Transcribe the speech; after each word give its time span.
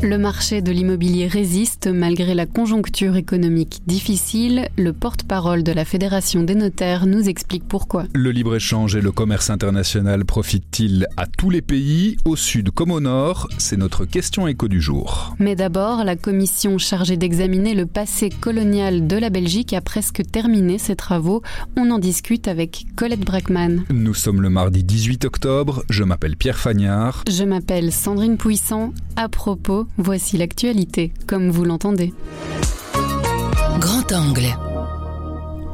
Le 0.00 0.16
marché 0.16 0.62
de 0.62 0.70
l'immobilier 0.70 1.26
résiste 1.26 1.88
malgré 1.88 2.32
la 2.32 2.46
conjoncture 2.46 3.16
économique 3.16 3.80
difficile. 3.84 4.68
Le 4.78 4.92
porte-parole 4.92 5.64
de 5.64 5.72
la 5.72 5.84
Fédération 5.84 6.44
des 6.44 6.54
notaires 6.54 7.04
nous 7.06 7.28
explique 7.28 7.66
pourquoi. 7.66 8.04
Le 8.14 8.30
libre-échange 8.30 8.94
et 8.94 9.00
le 9.00 9.10
commerce 9.10 9.50
international 9.50 10.24
profitent-ils 10.24 11.08
à 11.16 11.26
tous 11.26 11.50
les 11.50 11.62
pays, 11.62 12.16
au 12.24 12.36
sud 12.36 12.70
comme 12.70 12.92
au 12.92 13.00
nord? 13.00 13.48
C'est 13.58 13.76
notre 13.76 14.04
question 14.04 14.46
écho 14.46 14.68
du 14.68 14.80
jour. 14.80 15.34
Mais 15.40 15.56
d'abord, 15.56 16.04
la 16.04 16.14
commission 16.14 16.78
chargée 16.78 17.16
d'examiner 17.16 17.74
le 17.74 17.86
passé 17.86 18.30
colonial 18.30 19.08
de 19.08 19.16
la 19.16 19.30
Belgique 19.30 19.72
a 19.72 19.80
presque 19.80 20.22
terminé 20.30 20.78
ses 20.78 20.94
travaux. 20.94 21.42
On 21.76 21.90
en 21.90 21.98
discute 21.98 22.46
avec 22.46 22.86
Colette 22.94 23.24
Brackman. 23.24 23.82
Nous 23.90 24.14
sommes 24.14 24.42
le 24.42 24.48
mardi 24.48 24.84
18 24.84 25.24
octobre. 25.24 25.82
Je 25.90 26.04
m'appelle 26.04 26.36
Pierre 26.36 26.58
Fagnard. 26.58 27.24
Je 27.28 27.42
m'appelle 27.42 27.90
Sandrine 27.90 28.36
Puissant. 28.36 28.92
À 29.16 29.28
propos, 29.28 29.87
voici 29.96 30.36
l'actualité, 30.36 31.12
comme 31.26 31.50
vous 31.50 31.64
l'entendez. 31.64 32.12
Grand 33.80 34.12
angle. 34.12 34.67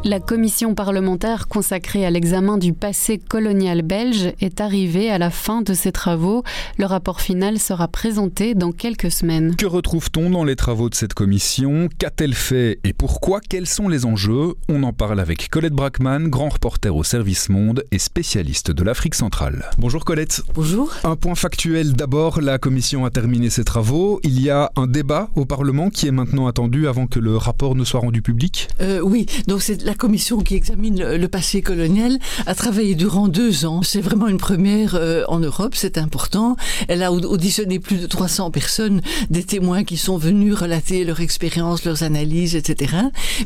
La 0.06 0.20
commission 0.20 0.74
parlementaire 0.74 1.48
consacrée 1.48 2.04
à 2.04 2.10
l'examen 2.10 2.58
du 2.58 2.74
passé 2.74 3.16
colonial 3.16 3.80
belge 3.80 4.34
est 4.38 4.60
arrivée 4.60 5.10
à 5.10 5.16
la 5.16 5.30
fin 5.30 5.62
de 5.62 5.72
ses 5.72 5.92
travaux. 5.92 6.42
Le 6.76 6.84
rapport 6.84 7.22
final 7.22 7.58
sera 7.58 7.88
présenté 7.88 8.54
dans 8.54 8.70
quelques 8.70 9.10
semaines. 9.10 9.56
Que 9.56 9.64
retrouve-t-on 9.64 10.28
dans 10.28 10.44
les 10.44 10.56
travaux 10.56 10.90
de 10.90 10.94
cette 10.94 11.14
commission? 11.14 11.88
Qu'a-t-elle 11.98 12.34
fait 12.34 12.80
et 12.84 12.92
pourquoi? 12.92 13.40
Quels 13.40 13.66
sont 13.66 13.88
les 13.88 14.04
enjeux? 14.04 14.52
On 14.68 14.82
en 14.82 14.92
parle 14.92 15.20
avec 15.20 15.48
Colette 15.48 15.72
Brackman, 15.72 16.28
grand 16.28 16.50
reporter 16.50 16.94
au 16.94 17.02
Service 17.02 17.48
Monde 17.48 17.82
et 17.90 17.98
spécialiste 17.98 18.72
de 18.72 18.82
l'Afrique 18.82 19.14
centrale. 19.14 19.70
Bonjour 19.78 20.04
Colette. 20.04 20.42
Bonjour. 20.54 20.92
Un 21.04 21.16
point 21.16 21.34
factuel 21.34 21.94
d'abord, 21.94 22.42
la 22.42 22.58
commission 22.58 23.06
a 23.06 23.10
terminé 23.10 23.48
ses 23.48 23.64
travaux. 23.64 24.20
Il 24.22 24.38
y 24.38 24.50
a 24.50 24.70
un 24.76 24.86
débat 24.86 25.30
au 25.34 25.46
Parlement 25.46 25.88
qui 25.88 26.08
est 26.08 26.12
maintenant 26.12 26.46
attendu 26.46 26.88
avant 26.88 27.06
que 27.06 27.20
le 27.20 27.38
rapport 27.38 27.74
ne 27.74 27.84
soit 27.84 28.00
rendu 28.00 28.20
public? 28.20 28.68
Euh, 28.82 29.00
Oui, 29.00 29.24
donc 29.48 29.62
c'est 29.62 29.82
la 29.82 29.93
commission 29.96 30.38
qui 30.38 30.54
examine 30.54 31.02
le, 31.02 31.28
passé 31.28 31.62
colonial 31.62 32.18
a 32.46 32.54
travaillé 32.54 32.94
durant 32.94 33.28
deux 33.28 33.64
ans. 33.64 33.82
C'est 33.82 34.00
vraiment 34.00 34.28
une 34.28 34.38
première 34.38 34.94
euh, 34.94 35.24
en 35.28 35.38
Europe, 35.38 35.74
c'est 35.74 35.98
important. 35.98 36.56
Elle 36.88 37.02
a 37.02 37.12
auditionné 37.12 37.78
plus 37.78 37.96
de 37.96 38.06
300 38.06 38.50
personnes, 38.50 39.00
des 39.30 39.44
témoins 39.44 39.84
qui 39.84 39.96
sont 39.96 40.18
venus 40.18 40.54
relater 40.54 41.04
leur 41.04 41.20
expérience, 41.20 41.84
leurs 41.84 42.02
analyses, 42.02 42.56
etc. 42.56 42.94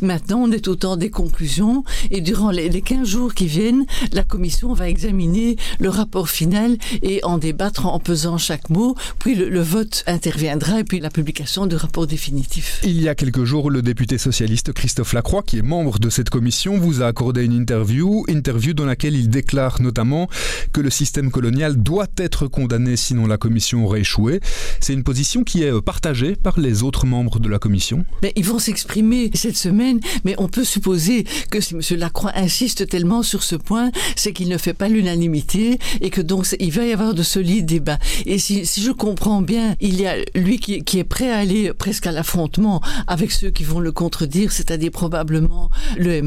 Maintenant, 0.03 0.41
on 0.43 0.51
est 0.51 0.69
au 0.69 0.75
temps 0.75 0.97
des 0.97 1.11
conclusions 1.11 1.85
et 2.11 2.21
durant 2.21 2.51
les, 2.51 2.69
les 2.69 2.83
15 2.83 3.07
jours 3.07 3.35
qui 3.35 3.47
viennent, 3.47 3.87
la 4.13 4.23
commission 4.23 4.73
va 4.73 4.89
examiner 4.89 5.57
le 5.79 5.89
rapport 5.89 6.29
final 6.29 6.77
et 7.03 7.21
en 7.25 7.39
débattre 7.39 7.87
en 7.87 7.99
pesant 7.99 8.39
chaque 8.39 8.71
mot. 8.71 8.97
Puis 9.19 9.35
le 9.35 9.61
vote 9.61 10.05
interviendra 10.07 10.81
et 10.81 10.85
puis 10.85 11.01
la 11.01 11.11
publication 11.11 11.67
du 11.67 11.77
rapport 11.77 12.07
définitif. 12.07 12.81
Il 12.85 13.01
y 13.01 13.09
a 13.09 13.15
quelques 13.15 13.45
jours, 13.45 13.71
le 13.71 13.83
député 13.83 14.19
socialiste 14.19 14.73
Christophe 14.73 15.13
Lacroix, 15.13 15.43
qui 15.43 15.59
est 15.59 15.63
membre 15.63 15.99
de 15.99 16.11
cette 16.11 16.31
commission 16.31 16.38
vous 16.77 17.03
a 17.03 17.07
accordé 17.07 17.45
une 17.45 17.53
interview, 17.53 18.25
interview 18.29 18.73
dans 18.73 18.85
laquelle 18.85 19.15
il 19.15 19.29
déclare 19.29 19.83
notamment 19.83 20.29
que 20.73 20.81
le 20.81 20.91
système 20.91 21.31
colonial 21.31 21.77
doit 21.77 22.07
être 22.17 22.47
condamné 22.47 22.97
sinon 22.97 23.27
la 23.27 23.37
commission 23.37 23.85
aurait 23.85 24.01
échoué. 24.01 24.41
C'est 24.81 24.93
une 24.93 25.03
position 25.03 25.45
qui 25.45 25.63
est 25.63 25.83
partagée 25.83 26.37
par 26.37 26.59
les 26.59 26.83
autres 26.83 27.07
membres 27.07 27.39
de 27.39 27.49
la 27.49 27.59
commission. 27.59 28.05
Mais 28.23 28.33
ils 28.37 28.45
vont 28.45 28.59
s'exprimer 28.59 29.31
cette 29.35 29.57
semaine, 29.57 30.01
mais 30.25 30.35
on 30.39 30.49
peut 30.49 30.65
supposer 30.65 31.25
que 31.51 31.61
si 31.61 31.75
M. 31.75 31.81
Lacroix 31.99 32.33
insiste 32.35 32.89
tellement 32.89 33.23
sur 33.23 33.43
ce 33.43 33.57
point, 33.57 33.91
c'est 34.17 34.33
qu'il 34.33 34.49
ne 34.49 34.59
fait 34.59 34.75
pas 34.75 34.89
l'unanimité 34.89 35.79
et 36.01 36.11
que 36.11 36.21
donc 36.21 36.47
il 36.59 36.73
va 36.73 36.85
y 36.85 36.93
avoir 36.93 37.15
de 37.15 37.23
solides 37.23 37.67
débats. 37.67 37.99
Et 38.27 38.39
si, 38.39 38.65
si 38.65 38.83
je 38.83 38.93
comprends 38.93 39.43
bien, 39.43 39.75
il 39.81 40.01
y 40.01 40.07
a 40.07 40.17
lui 40.35 40.59
qui, 40.59 40.83
qui 40.83 40.99
est 40.99 41.05
prêt 41.05 41.31
à 41.31 41.39
aller 41.39 41.73
presque 41.73 42.07
à 42.07 42.13
l'affrontement 42.13 42.81
avec 43.07 43.33
ceux 43.33 43.51
qui 43.51 43.65
vont 43.65 43.81
le 43.81 43.93
contredire, 43.93 44.53
c'est-à-dire 44.53 44.91
probablement 44.91 45.71
le 45.97 46.18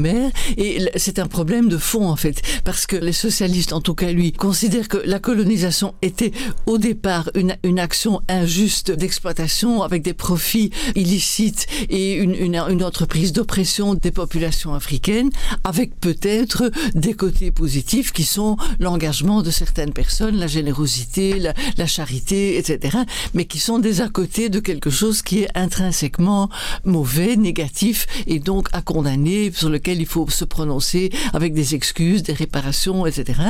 Et 0.56 0.90
c'est 0.96 1.18
un 1.18 1.26
problème 1.26 1.68
de 1.68 1.78
fond, 1.78 2.08
en 2.08 2.16
fait, 2.16 2.42
parce 2.64 2.86
que 2.86 2.96
les 2.96 3.12
socialistes, 3.12 3.72
en 3.72 3.80
tout 3.80 3.94
cas 3.94 4.12
lui, 4.12 4.32
considèrent 4.32 4.88
que 4.88 5.02
la 5.04 5.18
colonisation 5.18 5.94
était 6.02 6.32
au 6.66 6.78
départ 6.78 7.30
une, 7.34 7.78
action 7.78 8.20
injuste 8.28 8.90
d'exploitation 8.92 9.82
avec 9.82 10.02
des 10.02 10.12
profits 10.12 10.70
illicites 10.94 11.66
et 11.88 12.14
une, 12.14 12.56
entreprise 12.82 13.32
d'oppression 13.32 13.94
des 13.94 14.10
populations 14.10 14.74
africaines, 14.74 15.30
avec 15.64 15.98
peut-être 15.98 16.70
des 16.94 17.14
côtés 17.14 17.50
positifs 17.50 18.12
qui 18.12 18.24
sont 18.24 18.56
l'engagement 18.78 19.42
de 19.42 19.50
certaines 19.50 19.92
personnes, 19.92 20.36
la 20.36 20.46
générosité, 20.46 21.38
la, 21.38 21.54
la 21.76 21.86
charité, 21.86 22.58
etc., 22.58 22.98
mais 23.34 23.44
qui 23.44 23.58
sont 23.58 23.78
des 23.78 24.00
à 24.00 24.08
côté 24.08 24.48
de 24.48 24.60
quelque 24.60 24.90
chose 24.90 25.22
qui 25.22 25.40
est 25.40 25.48
intrinsèquement 25.54 26.48
mauvais, 26.84 27.36
négatif, 27.36 28.06
et 28.26 28.38
donc 28.38 28.68
à 28.72 28.82
condamner, 28.82 29.52
sur 29.52 29.70
lequel 29.82 30.00
il 30.00 30.06
faut 30.06 30.30
se 30.30 30.44
prononcer 30.44 31.10
avec 31.32 31.54
des 31.54 31.74
excuses, 31.74 32.22
des 32.22 32.32
réparations, 32.32 33.04
etc. 33.04 33.40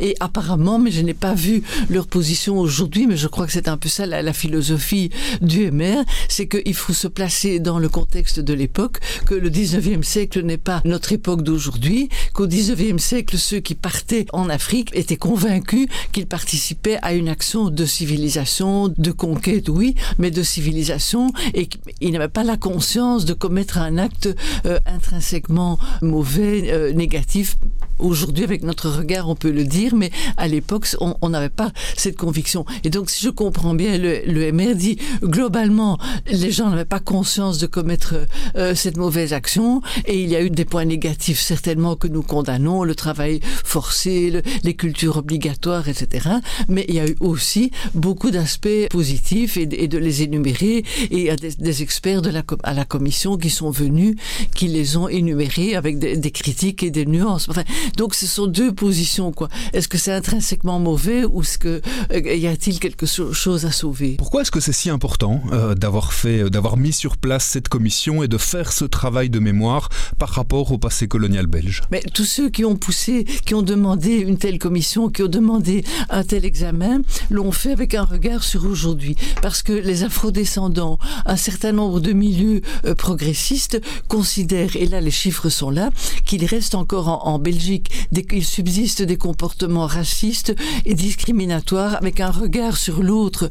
Et 0.00 0.16
apparemment, 0.18 0.80
mais 0.80 0.90
je 0.90 1.00
n'ai 1.00 1.14
pas 1.14 1.34
vu 1.34 1.62
leur 1.88 2.08
position 2.08 2.58
aujourd'hui, 2.58 3.06
mais 3.06 3.16
je 3.16 3.28
crois 3.28 3.46
que 3.46 3.52
c'est 3.52 3.68
un 3.68 3.76
peu 3.76 3.88
ça 3.88 4.04
la, 4.04 4.32
philosophie 4.32 5.10
du 5.40 5.70
MR, 5.70 6.02
c'est 6.28 6.48
qu'il 6.48 6.74
faut 6.74 6.92
se 6.92 7.06
placer 7.06 7.60
dans 7.60 7.78
le 7.78 7.88
contexte 7.88 8.40
de 8.40 8.52
l'époque, 8.52 8.98
que 9.26 9.34
le 9.34 9.48
19e 9.48 10.02
siècle 10.02 10.42
n'est 10.42 10.58
pas 10.58 10.82
notre 10.84 11.12
époque 11.12 11.42
d'aujourd'hui, 11.42 12.08
qu'au 12.32 12.48
19e 12.48 12.98
siècle, 12.98 13.38
ceux 13.38 13.60
qui 13.60 13.76
partaient 13.76 14.26
en 14.32 14.48
Afrique 14.48 14.90
étaient 14.92 15.16
convaincus 15.16 15.86
qu'ils 16.12 16.26
participaient 16.26 16.98
à 17.02 17.14
une 17.14 17.28
action 17.28 17.70
de 17.70 17.84
civilisation, 17.86 18.88
de 18.88 19.12
conquête, 19.12 19.68
oui, 19.68 19.94
mais 20.18 20.32
de 20.32 20.42
civilisation, 20.42 21.32
et 21.54 21.66
qu'ils 21.66 22.10
n'avaient 22.10 22.28
pas 22.28 22.44
la 22.44 22.56
conscience 22.56 23.24
de 23.24 23.34
commettre 23.34 23.78
un 23.78 23.98
acte 23.98 24.28
euh, 24.66 24.78
intrinsèquement 24.86 25.75
mauvais, 26.02 26.70
euh, 26.72 26.92
négatif. 26.92 27.56
Aujourd'hui, 27.98 28.44
avec 28.44 28.62
notre 28.62 28.90
regard, 28.90 29.28
on 29.28 29.34
peut 29.34 29.50
le 29.50 29.64
dire, 29.64 29.94
mais 29.94 30.10
à 30.36 30.48
l'époque, 30.48 30.86
on 31.00 31.28
n'avait 31.28 31.48
pas 31.48 31.72
cette 31.96 32.16
conviction. 32.16 32.64
Et 32.84 32.90
donc, 32.90 33.10
si 33.10 33.24
je 33.24 33.30
comprends 33.30 33.74
bien, 33.74 33.98
le, 33.98 34.20
le 34.26 34.52
MR 34.52 34.74
dit, 34.74 34.98
globalement, 35.22 35.98
les 36.30 36.50
gens 36.50 36.70
n'avaient 36.70 36.84
pas 36.84 37.00
conscience 37.00 37.58
de 37.58 37.66
commettre 37.66 38.14
euh, 38.56 38.74
cette 38.74 38.96
mauvaise 38.96 39.32
action, 39.32 39.80
et 40.06 40.22
il 40.22 40.28
y 40.28 40.36
a 40.36 40.42
eu 40.42 40.50
des 40.50 40.64
points 40.64 40.84
négatifs, 40.84 41.40
certainement, 41.40 41.96
que 41.96 42.08
nous 42.08 42.22
condamnons, 42.22 42.84
le 42.84 42.94
travail 42.94 43.40
forcé, 43.42 44.30
le, 44.30 44.42
les 44.62 44.74
cultures 44.74 45.16
obligatoires, 45.16 45.88
etc. 45.88 46.28
Mais 46.68 46.84
il 46.88 46.94
y 46.94 47.00
a 47.00 47.08
eu 47.08 47.16
aussi 47.20 47.70
beaucoup 47.94 48.30
d'aspects 48.30 48.88
positifs, 48.90 49.56
et, 49.56 49.68
et, 49.72 49.88
de 49.88 49.98
les 49.98 50.22
énumérer, 50.22 50.78
et 50.78 50.84
il 51.10 51.22
y 51.22 51.30
a 51.30 51.36
des, 51.36 51.54
des 51.54 51.82
experts 51.82 52.22
de 52.22 52.30
la, 52.30 52.42
à 52.62 52.74
la 52.74 52.84
commission 52.84 53.36
qui 53.36 53.50
sont 53.50 53.70
venus, 53.70 54.16
qui 54.54 54.68
les 54.68 54.96
ont 54.96 55.08
énumérés 55.08 55.76
avec 55.76 55.98
des, 55.98 56.16
des 56.16 56.30
critiques 56.30 56.82
et 56.82 56.90
des 56.90 57.06
nuances. 57.06 57.48
Donc 57.96 58.14
ce 58.14 58.26
sont 58.26 58.46
deux 58.46 58.72
positions 58.72 59.32
quoi. 59.32 59.48
Est-ce 59.72 59.88
que 59.88 59.98
c'est 59.98 60.12
intrinsèquement 60.12 60.78
mauvais 60.78 61.24
ou 61.24 61.42
est-ce 61.42 61.58
que 61.58 61.80
euh, 62.12 62.34
y 62.34 62.46
a-t-il 62.46 62.78
quelque 62.80 63.06
chose 63.06 63.64
à 63.64 63.72
sauver? 63.72 64.16
Pourquoi 64.18 64.42
est-ce 64.42 64.50
que 64.50 64.60
c'est 64.60 64.72
si 64.72 64.90
important 64.90 65.42
euh, 65.52 65.74
d'avoir 65.74 66.12
fait 66.12 66.50
d'avoir 66.50 66.76
mis 66.76 66.92
sur 66.92 67.16
place 67.16 67.44
cette 67.44 67.68
commission 67.68 68.22
et 68.22 68.28
de 68.28 68.38
faire 68.38 68.72
ce 68.72 68.84
travail 68.84 69.30
de 69.30 69.38
mémoire 69.38 69.88
par 70.18 70.30
rapport 70.30 70.72
au 70.72 70.78
passé 70.78 71.08
colonial 71.08 71.46
belge? 71.46 71.82
Mais 71.90 72.02
tous 72.14 72.24
ceux 72.24 72.50
qui 72.50 72.64
ont 72.64 72.76
poussé, 72.76 73.24
qui 73.44 73.54
ont 73.54 73.62
demandé 73.62 74.16
une 74.16 74.38
telle 74.38 74.58
commission, 74.58 75.08
qui 75.08 75.22
ont 75.22 75.28
demandé 75.28 75.84
un 76.10 76.24
tel 76.24 76.44
examen, 76.44 77.00
l'ont 77.30 77.52
fait 77.52 77.72
avec 77.72 77.94
un 77.94 78.04
regard 78.04 78.42
sur 78.42 78.64
aujourd'hui. 78.64 79.16
Parce 79.42 79.62
que 79.62 79.72
les 79.72 80.02
afrodescendants, 80.02 80.98
un 81.24 81.36
certain 81.36 81.72
nombre 81.72 82.00
de 82.00 82.12
milieux 82.12 82.62
euh, 82.84 82.94
progressistes 82.94 83.80
considèrent 84.08 84.76
et 84.76 84.86
là 84.86 85.00
les 85.00 85.10
chiffres 85.10 85.48
sont 85.48 85.70
là 85.70 85.90
qu'il 86.24 86.44
reste 86.44 86.74
encore 86.74 87.08
en, 87.08 87.26
en 87.26 87.38
Belgique 87.38 87.75
qu'il 87.80 88.44
subsiste 88.44 89.02
des 89.02 89.16
comportements 89.16 89.86
racistes 89.86 90.54
et 90.84 90.94
discriminatoires 90.94 91.96
avec 91.96 92.20
un 92.20 92.30
regard 92.30 92.76
sur 92.76 93.02
l'autre, 93.02 93.50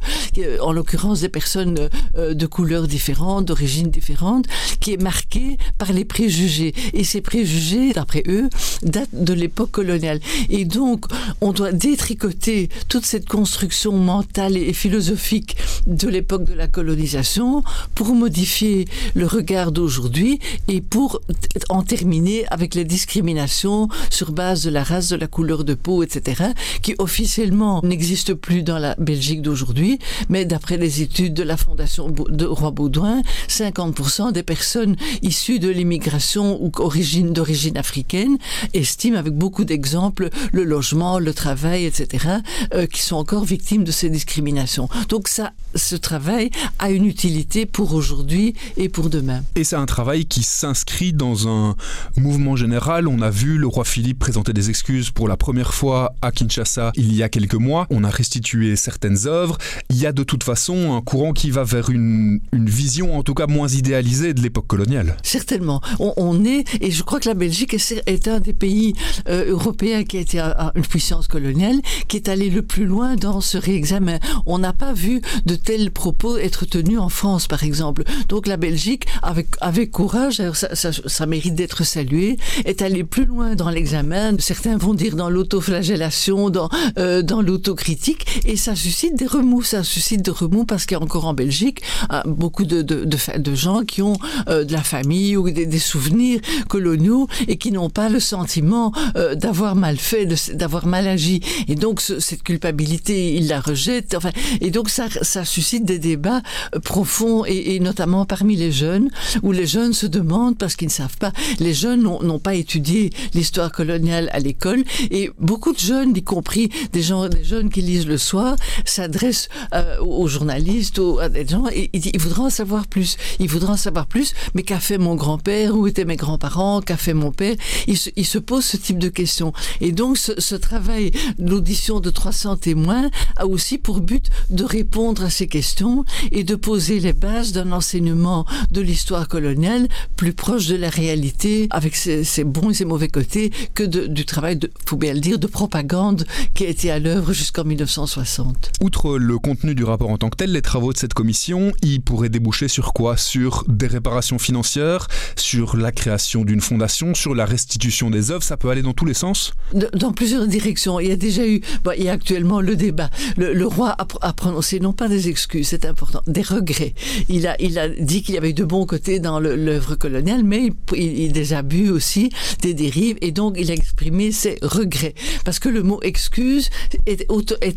en 0.60 0.72
l'occurrence 0.72 1.20
des 1.20 1.28
personnes 1.28 1.88
euh, 2.16 2.34
de 2.34 2.46
couleurs 2.46 2.86
différentes, 2.86 3.46
d'origines 3.46 3.90
différentes, 3.90 4.46
qui 4.80 4.92
est 4.92 5.02
marqué 5.02 5.56
par 5.78 5.92
les 5.92 6.04
préjugés. 6.04 6.74
Et 6.92 7.04
ces 7.04 7.20
préjugés, 7.20 7.92
d'après 7.92 8.22
eux, 8.28 8.48
datent 8.82 9.08
de 9.12 9.32
l'époque 9.32 9.70
coloniale. 9.70 10.20
Et 10.50 10.64
donc, 10.64 11.06
on 11.40 11.52
doit 11.52 11.72
détricoter 11.72 12.68
toute 12.88 13.04
cette 13.04 13.28
construction 13.28 13.92
mentale 13.92 14.56
et 14.56 14.72
philosophique 14.72 15.56
de 15.86 16.08
l'époque 16.08 16.44
de 16.44 16.54
la 16.54 16.68
colonisation 16.68 17.62
pour 17.94 18.14
modifier 18.14 18.86
le 19.14 19.26
regard 19.26 19.72
d'aujourd'hui 19.72 20.40
et 20.68 20.80
pour 20.80 21.20
en 21.68 21.82
terminer 21.82 22.46
avec 22.48 22.74
les 22.74 22.84
discriminations 22.84 23.88
sur 24.16 24.32
base 24.32 24.64
de 24.64 24.70
la 24.70 24.82
race, 24.82 25.10
de 25.10 25.16
la 25.16 25.26
couleur 25.26 25.62
de 25.62 25.74
peau, 25.74 26.02
etc., 26.02 26.44
qui 26.80 26.94
officiellement 26.98 27.82
n'existe 27.84 28.32
plus 28.32 28.62
dans 28.62 28.78
la 28.78 28.94
Belgique 28.94 29.42
d'aujourd'hui, 29.42 29.98
mais 30.30 30.46
d'après 30.46 30.78
les 30.78 31.02
études 31.02 31.34
de 31.34 31.42
la 31.42 31.58
Fondation 31.58 32.08
de 32.08 32.46
Roi 32.46 32.70
Baudouin, 32.70 33.20
50% 33.48 34.32
des 34.32 34.42
personnes 34.42 34.96
issues 35.20 35.58
de 35.58 35.68
l'immigration 35.68 36.58
ou 36.62 36.70
d'origine 36.70 37.76
africaine 37.76 38.38
estiment 38.72 39.18
avec 39.18 39.34
beaucoup 39.34 39.64
d'exemples 39.64 40.30
le 40.52 40.64
logement, 40.64 41.18
le 41.18 41.34
travail, 41.34 41.84
etc., 41.84 42.26
euh, 42.72 42.86
qui 42.86 43.02
sont 43.02 43.16
encore 43.16 43.44
victimes 43.44 43.84
de 43.84 43.92
ces 43.92 44.08
discriminations. 44.08 44.88
Donc 45.10 45.28
ça, 45.28 45.52
ce 45.74 45.94
travail 45.94 46.50
a 46.78 46.90
une 46.90 47.04
utilité 47.04 47.66
pour 47.66 47.92
aujourd'hui 47.92 48.54
et 48.78 48.88
pour 48.88 49.10
demain. 49.10 49.42
Et 49.56 49.64
c'est 49.64 49.76
un 49.76 49.84
travail 49.84 50.24
qui 50.24 50.42
s'inscrit 50.42 51.12
dans 51.12 51.48
un 51.48 51.76
mouvement 52.16 52.56
général. 52.56 53.08
On 53.08 53.20
a 53.20 53.30
vu 53.30 53.58
le 53.58 53.66
roi 53.66 53.84
Philippe 53.84 54.05
présenter 54.14 54.52
des 54.52 54.70
excuses 54.70 55.10
pour 55.10 55.28
la 55.28 55.36
première 55.36 55.74
fois 55.74 56.14
à 56.22 56.30
Kinshasa 56.32 56.92
il 56.96 57.14
y 57.14 57.22
a 57.22 57.28
quelques 57.28 57.54
mois. 57.54 57.86
On 57.90 58.04
a 58.04 58.10
restitué 58.10 58.76
certaines 58.76 59.26
œuvres. 59.26 59.58
Il 59.90 59.96
y 59.96 60.06
a 60.06 60.12
de 60.12 60.22
toute 60.22 60.44
façon 60.44 60.94
un 60.94 61.00
courant 61.02 61.32
qui 61.32 61.50
va 61.50 61.64
vers 61.64 61.90
une, 61.90 62.40
vision 62.52 63.16
en 63.16 63.22
tout 63.22 63.34
cas 63.34 63.46
moins 63.46 63.68
idéalisée 63.68 64.34
de 64.34 64.40
l'époque 64.40 64.66
coloniale. 64.66 65.16
Certainement. 65.22 65.80
On, 65.98 66.44
est, 66.44 66.64
et 66.82 66.90
je 66.90 67.02
crois 67.02 67.20
que 67.20 67.28
la 67.28 67.34
Belgique 67.34 67.74
est, 67.74 68.28
un 68.28 68.40
des 68.40 68.52
pays 68.52 68.94
euh, 69.28 69.50
européens 69.50 70.04
qui 70.04 70.16
a 70.16 70.20
été 70.20 70.40
une 70.40 70.82
puissance 70.82 71.28
coloniale, 71.28 71.80
qui 72.08 72.16
est 72.16 72.28
allé 72.28 72.50
le 72.50 72.62
plus 72.62 72.86
loin 72.86 73.16
dans 73.16 73.40
ce 73.40 73.58
réexamen. 73.58 74.18
On 74.46 74.58
n'a 74.58 74.72
pas 74.72 74.92
vu 74.92 75.20
de 75.44 75.54
tels 75.54 75.90
propos 75.90 76.36
être 76.38 76.64
tenus 76.66 76.98
en 76.98 77.08
France, 77.08 77.46
par 77.46 77.62
exemple. 77.62 78.04
Donc 78.28 78.46
la 78.46 78.56
Belgique, 78.56 79.06
avec, 79.22 79.48
avec 79.60 79.90
courage, 79.90 80.42
ça, 80.52 80.74
ça, 80.92 81.26
mérite 81.26 81.54
d'être 81.54 81.84
salué, 81.84 82.38
est 82.64 82.82
allé 82.82 83.04
plus 83.04 83.24
loin 83.24 83.54
dans 83.54 83.70
l'examen. 83.70 83.95
Certains 84.38 84.76
vont 84.76 84.94
dire 84.94 85.16
dans 85.16 85.30
l'autoflagellation, 85.30 86.50
dans, 86.50 86.68
euh, 86.98 87.22
dans 87.22 87.40
l'autocritique, 87.40 88.42
et 88.44 88.56
ça 88.56 88.76
suscite 88.76 89.16
des 89.16 89.26
remous. 89.26 89.62
Ça 89.62 89.82
suscite 89.82 90.22
des 90.22 90.30
remous 90.30 90.66
parce 90.66 90.84
qu'il 90.84 90.96
y 90.96 91.00
a 91.00 91.02
encore 91.02 91.26
en 91.26 91.32
Belgique 91.34 91.82
euh, 92.12 92.20
beaucoup 92.26 92.64
de, 92.64 92.82
de, 92.82 93.04
de, 93.04 93.54
gens 93.54 93.84
qui 93.84 94.02
ont 94.02 94.18
euh, 94.48 94.64
de 94.64 94.72
la 94.72 94.82
famille 94.82 95.36
ou 95.36 95.50
des, 95.50 95.78
souvenirs 95.78 96.40
coloniaux 96.68 97.26
et 97.48 97.56
qui 97.56 97.72
n'ont 97.72 97.90
pas 97.90 98.08
le 98.08 98.20
sentiment 98.20 98.92
d'avoir 99.34 99.74
mal 99.76 99.96
fait, 99.96 100.26
d'avoir 100.54 100.86
mal 100.86 101.06
agi. 101.06 101.40
Et 101.68 101.74
donc 101.74 102.00
cette 102.00 102.42
culpabilité, 102.42 103.34
ils 103.34 103.48
la 103.48 103.60
rejettent. 103.60 104.14
Enfin, 104.14 104.30
et 104.60 104.70
donc 104.70 104.88
ça, 104.88 105.06
ça 105.22 105.44
suscite 105.44 105.84
des 105.84 105.98
débats 105.98 106.42
profonds 106.82 107.44
et, 107.46 107.74
et 107.74 107.80
notamment 107.80 108.24
parmi 108.24 108.56
les 108.56 108.72
jeunes, 108.72 109.10
où 109.42 109.52
les 109.52 109.66
jeunes 109.66 109.92
se 109.92 110.06
demandent 110.06 110.58
parce 110.58 110.76
qu'ils 110.76 110.88
ne 110.88 110.92
savent 110.92 111.18
pas. 111.18 111.32
Les 111.60 111.74
jeunes 111.74 112.02
n'ont 112.02 112.38
pas 112.38 112.54
étudié 112.54 113.10
l'histoire 113.34 113.70
coloniale 113.70 113.85
à 113.90 114.38
l'école 114.38 114.84
et 115.10 115.30
beaucoup 115.38 115.72
de 115.72 115.78
jeunes, 115.78 116.16
y 116.16 116.22
compris 116.22 116.70
des 116.92 117.02
gens, 117.02 117.28
des 117.28 117.44
jeunes 117.44 117.70
qui 117.70 117.82
lisent 117.82 118.06
le 118.06 118.18
soir, 118.18 118.56
s'adressent 118.84 119.48
euh, 119.74 119.98
aux 120.00 120.28
journalistes, 120.28 120.98
aux, 120.98 121.18
à 121.18 121.28
des 121.28 121.46
gens 121.46 121.64
et 121.72 121.90
ils, 121.92 122.18
voudront 122.20 122.46
en 122.46 122.50
savoir 122.50 122.86
plus. 122.86 123.16
Ils 123.38 123.48
voudront 123.48 123.72
en 123.72 123.76
savoir 123.76 124.06
plus. 124.06 124.34
Mais 124.54 124.62
qu'a 124.62 124.80
fait 124.80 124.98
mon 124.98 125.14
grand-père? 125.14 125.76
Où 125.76 125.86
étaient 125.86 126.04
mes 126.04 126.16
grands-parents? 126.16 126.80
Qu'a 126.80 126.96
fait 126.96 127.14
mon 127.14 127.32
père? 127.32 127.56
Ils 127.86 127.96
se, 127.96 128.38
posent 128.38 128.64
ce 128.64 128.76
type 128.76 128.98
de 128.98 129.08
questions. 129.08 129.52
Et 129.80 129.92
donc 129.92 130.18
ce, 130.18 130.54
travail 130.56 131.10
l'audition 131.38 132.00
de 132.00 132.10
300 132.10 132.56
témoins 132.56 133.10
a 133.36 133.46
aussi 133.46 133.78
pour 133.78 134.00
but 134.00 134.30
de 134.50 134.64
répondre 134.64 135.24
à 135.24 135.30
ces 135.30 135.46
questions 135.46 136.04
et 136.32 136.44
de 136.44 136.54
poser 136.54 137.00
les 137.00 137.12
bases 137.12 137.52
d'un 137.52 137.72
enseignement 137.72 138.46
de 138.70 138.80
l'histoire 138.80 139.28
coloniale 139.28 139.88
plus 140.16 140.32
proche 140.32 140.66
de 140.66 140.76
la 140.76 140.88
réalité, 140.88 141.68
avec 141.70 141.94
ses, 141.96 142.44
bons 142.44 142.70
et 142.70 142.74
ses 142.74 142.84
mauvais 142.84 143.08
côtés, 143.08 143.50
que 143.74 143.82
du 143.84 144.24
travail, 144.24 144.56
de, 144.56 144.70
faut 144.86 144.96
bien 144.96 145.14
le 145.14 145.20
dire, 145.20 145.38
de 145.38 145.46
propagande 145.46 146.24
qui 146.54 146.64
a 146.64 146.68
été 146.68 146.90
à 146.90 146.98
l'œuvre 146.98 147.32
jusqu'en 147.32 147.64
1960. 147.64 148.72
Outre 148.80 149.18
le 149.18 149.38
contenu 149.38 149.74
du 149.74 149.84
rapport 149.84 150.10
en 150.10 150.18
tant 150.18 150.28
que 150.28 150.36
tel, 150.36 150.52
les 150.52 150.62
travaux 150.62 150.92
de 150.92 150.98
cette 150.98 151.14
commission, 151.14 151.72
ils 151.82 152.00
pourraient 152.00 152.28
déboucher 152.28 152.68
sur 152.68 152.92
quoi? 152.92 153.16
Sur 153.16 153.64
des 153.68 153.86
réparations 153.86 154.38
financières, 154.38 155.08
sur 155.36 155.76
la 155.76 155.92
création 155.92 156.44
d'une 156.44 156.60
fondation, 156.60 157.14
sur 157.14 157.34
la 157.34 157.44
restitution 157.44 158.10
des 158.10 158.30
œuvres, 158.30 158.42
ça 158.42 158.56
peut 158.56 158.70
aller 158.70 158.82
dans 158.82 158.92
tous 158.92 159.04
les 159.04 159.14
sens? 159.14 159.54
Dans 159.94 160.12
plusieurs 160.12 160.46
directions. 160.46 161.00
Il 161.00 161.08
y 161.08 161.12
a 161.12 161.16
déjà 161.16 161.46
eu, 161.46 161.60
bon, 161.84 161.92
il 161.96 162.04
y 162.04 162.08
a 162.08 162.12
actuellement 162.12 162.60
le 162.60 162.76
débat. 162.76 163.10
Le, 163.36 163.66
roi 163.66 163.90
a, 163.90 164.06
a, 164.20 164.32
prononcé 164.32 164.80
non 164.80 164.92
pas 164.92 165.08
des 165.08 165.28
excuses, 165.28 165.68
c'est 165.68 165.84
important, 165.84 166.22
des 166.26 166.42
regrets. 166.42 166.94
Il 167.28 167.46
a, 167.46 167.60
il 167.60 167.78
a 167.78 167.88
dit 167.88 168.22
qu'il 168.22 168.34
y 168.34 168.38
avait 168.38 168.50
eu 168.50 168.54
de 168.54 168.64
bons 168.64 168.86
côtés 168.86 169.18
dans 169.18 169.40
l'œuvre 169.40 169.96
coloniale, 169.96 170.44
mais 170.44 170.70
il, 170.94 171.18
il, 171.18 171.32
des 171.32 171.52
abus 171.52 171.90
aussi, 171.90 172.30
des 172.62 172.74
dérives, 172.74 173.16
et 173.20 173.32
donc 173.32 173.55
il 173.58 173.70
a 173.70 173.74
exprimé 173.74 174.32
ses 174.32 174.58
regrets. 174.62 175.14
Parce 175.44 175.58
que 175.58 175.68
le 175.68 175.82
mot 175.82 176.00
excuse 176.02 176.70
est, 177.06 177.26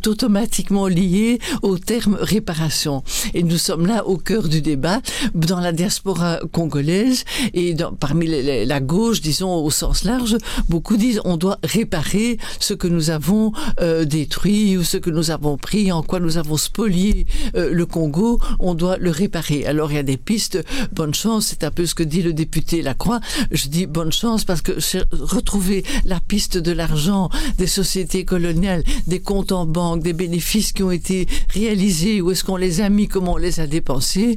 automatiquement 0.08 0.88
lié 0.88 1.40
au 1.62 1.78
terme 1.78 2.18
réparation. 2.20 3.04
Et 3.34 3.44
nous 3.44 3.58
sommes 3.58 3.86
là 3.86 4.06
au 4.06 4.18
cœur 4.18 4.48
du 4.48 4.62
débat, 4.62 5.02
dans 5.34 5.60
la 5.60 5.72
diaspora 5.72 6.40
congolaise, 6.52 7.26
et 7.54 7.76
parmi 8.00 8.28
la 8.28 8.80
gauche, 8.80 9.22
disons 9.22 9.54
au 9.56 9.72
sens 9.72 10.04
large, 10.04 10.38
beaucoup 10.68 10.98
disent 10.98 11.22
on 11.26 11.38
doit 11.38 11.60
réparer 11.64 12.38
ce 12.60 12.74
que 12.74 12.88
nous 12.88 13.10
avons 13.10 13.52
euh, 13.82 14.06
détruit 14.06 14.78
ou 14.78 14.84
ce 14.84 14.98
que 14.98 15.10
nous 15.10 15.32
avons 15.32 15.58
pris, 15.58 15.92
en 15.92 16.04
quoi 16.04 16.20
nous 16.20 16.38
avons 16.38 16.58
spolié 16.58 17.25
euh, 17.56 17.72
le 17.72 17.86
Congo, 17.86 18.40
on 18.60 18.74
doit 18.74 18.98
le 18.98 19.12
réparer. 19.12 19.66
Alors 19.66 19.92
il 19.92 19.96
y 19.96 20.00
a 20.00 20.04
des 20.04 20.18
pistes, 20.18 20.64
bonne 20.92 21.14
chance, 21.14 21.48
c'est 21.48 21.64
un 21.64 21.72
peu 21.72 21.86
ce 21.86 21.96
que 21.96 22.04
dit 22.04 22.22
le 22.22 22.34
député 22.34 22.82
Lacroix. 22.82 23.20
Je 23.52 23.68
dis 23.68 23.86
bonne 23.86 24.12
chance 24.12 24.44
parce 24.46 24.62
que 24.62 24.74
retrouver 25.12 25.69
la 26.06 26.19
piste 26.19 26.57
de 26.57 26.71
l'argent 26.71 27.30
des 27.57 27.68
sociétés 27.68 28.25
coloniales, 28.25 28.83
des 29.07 29.19
comptes 29.19 29.51
en 29.51 29.66
banque, 29.66 30.04
des 30.04 30.13
bénéfices 30.13 30.71
qui 30.71 30.83
ont 30.83 30.92
été 30.92 31.27
réalisés, 31.50 32.21
où 32.21 32.31
est-ce 32.31 32.44
qu'on 32.44 32.57
les 32.57 32.81
a 32.81 32.89
mis, 32.89 33.07
comment 33.07 33.33
on 33.33 33.38
les 33.38 33.60
a 33.60 33.68
dépensés, 33.68 34.36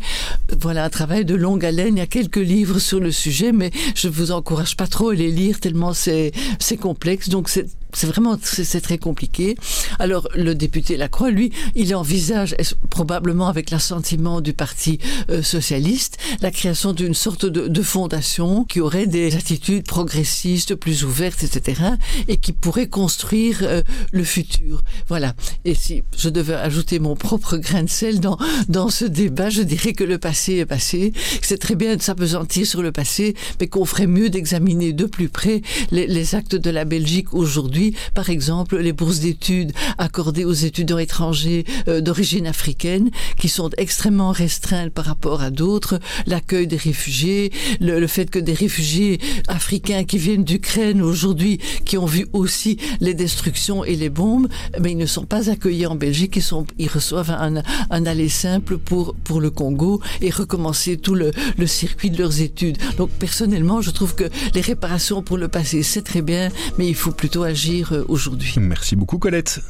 voilà 0.60 0.84
un 0.84 0.90
travail 0.90 1.24
de 1.24 1.34
longue 1.34 1.64
haleine. 1.64 1.96
Il 1.96 1.98
y 1.98 2.02
a 2.02 2.06
quelques 2.06 2.36
livres 2.36 2.78
sur 2.78 3.00
le 3.00 3.10
sujet, 3.10 3.52
mais 3.52 3.70
je 3.94 4.08
vous 4.08 4.30
encourage 4.32 4.76
pas 4.76 4.86
trop 4.86 5.10
à 5.10 5.14
les 5.14 5.30
lire 5.30 5.60
tellement 5.60 5.92
c'est 5.92 6.32
complexe. 6.80 7.28
Donc 7.28 7.48
c'est 7.48 7.66
c'est 7.92 8.06
vraiment 8.06 8.38
c'est 8.42 8.80
très 8.80 8.98
compliqué. 8.98 9.56
Alors 9.98 10.28
le 10.34 10.54
député 10.54 10.96
Lacroix, 10.96 11.30
lui, 11.30 11.52
il 11.74 11.94
envisage 11.94 12.56
probablement 12.90 13.48
avec 13.48 13.70
l'assentiment 13.70 14.40
du 14.40 14.52
Parti 14.52 14.98
euh, 15.30 15.42
socialiste 15.42 16.18
la 16.40 16.50
création 16.50 16.92
d'une 16.92 17.14
sorte 17.14 17.46
de, 17.46 17.82
fondation 17.82 18.64
qui 18.64 18.80
aurait 18.80 19.06
des 19.06 19.34
attitudes 19.34 19.84
progressistes, 19.84 20.76
plus 20.76 21.04
ouvertes, 21.04 21.42
etc., 21.42 21.82
et 22.28 22.36
qui 22.36 22.52
pourrait 22.52 22.86
construire 22.86 23.58
euh, 23.62 23.82
le 24.12 24.22
futur. 24.22 24.82
Voilà. 25.08 25.34
Et 25.64 25.74
si 25.74 26.04
je 26.16 26.28
devais 26.28 26.54
ajouter 26.54 27.00
mon 27.00 27.16
propre 27.16 27.56
grain 27.56 27.82
de 27.82 27.90
sel 27.90 28.20
dans 28.20 28.38
dans 28.68 28.88
ce 28.88 29.04
débat, 29.04 29.50
je 29.50 29.62
dirais 29.62 29.92
que 29.92 30.04
le 30.04 30.18
passé 30.18 30.54
est 30.54 30.66
passé. 30.66 31.12
C'est 31.42 31.58
très 31.58 31.74
bien 31.74 31.96
de 31.96 32.02
s'apesantir 32.02 32.66
sur 32.66 32.82
le 32.82 32.92
passé, 32.92 33.34
mais 33.60 33.66
qu'on 33.66 33.84
ferait 33.84 34.06
mieux 34.06 34.30
d'examiner 34.30 34.92
de 34.92 35.06
plus 35.06 35.28
près 35.28 35.62
les 35.90 36.34
actes 36.34 36.54
de 36.54 36.70
la 36.70 36.84
Belgique 36.84 37.34
aujourd'hui 37.34 37.81
par 38.14 38.30
exemple, 38.30 38.78
les 38.78 38.92
bourses 38.92 39.20
d'études 39.20 39.72
accordées 39.98 40.44
aux 40.44 40.52
étudiants 40.52 40.98
étrangers 40.98 41.64
euh, 41.88 42.00
d'origine 42.00 42.46
africaine, 42.46 43.10
qui 43.38 43.48
sont 43.48 43.70
extrêmement 43.76 44.32
restreintes 44.32 44.92
par 44.92 45.06
rapport 45.06 45.42
à 45.42 45.50
d'autres, 45.50 45.98
l'accueil 46.26 46.66
des 46.66 46.76
réfugiés, 46.76 47.52
le, 47.80 48.06
fait 48.06 48.30
que 48.30 48.38
des 48.38 48.54
réfugiés 48.54 49.20
africains 49.48 50.04
qui 50.04 50.18
viennent 50.18 50.44
d'Ukraine 50.44 51.02
aujourd'hui, 51.02 51.58
qui 51.84 51.98
ont 51.98 52.06
vu 52.06 52.26
aussi 52.32 52.78
les 53.00 53.14
destructions 53.14 53.84
et 53.84 53.96
les 53.96 54.10
bombes, 54.10 54.48
mais 54.80 54.92
ils 54.92 54.98
ne 54.98 55.06
sont 55.06 55.24
pas 55.24 55.50
accueillis 55.50 55.86
en 55.86 55.96
Belgique, 55.96 56.38
ils, 56.78 56.88
reçoivent 56.88 57.30
un, 57.30 57.62
un 57.90 58.06
aller 58.06 58.28
simple 58.28 58.78
pour, 58.78 59.14
pour 59.24 59.40
le 59.40 59.50
Congo 59.50 60.00
et 60.20 60.30
recommencer 60.30 60.96
tout 60.96 61.14
le, 61.14 61.30
le 61.56 61.66
circuit 61.66 62.10
de 62.10 62.18
leurs 62.18 62.40
études. 62.40 62.78
Donc 62.98 63.10
personnellement, 63.10 63.80
je 63.80 63.90
trouve 63.90 64.14
que 64.14 64.24
les 64.54 64.60
réparations 64.60 65.22
pour 65.22 65.38
le 65.38 65.48
passé, 65.48 65.82
c'est 65.82 66.02
très 66.02 66.22
bien, 66.22 66.48
mais 66.78 66.88
il 66.88 66.94
faut 66.94 67.12
plutôt 67.12 67.42
agir 67.42 67.71
euh, 67.80 68.04
aujourd'hui. 68.08 68.54
Merci 68.60 68.96
beaucoup 68.96 69.18
Colette. 69.18 69.60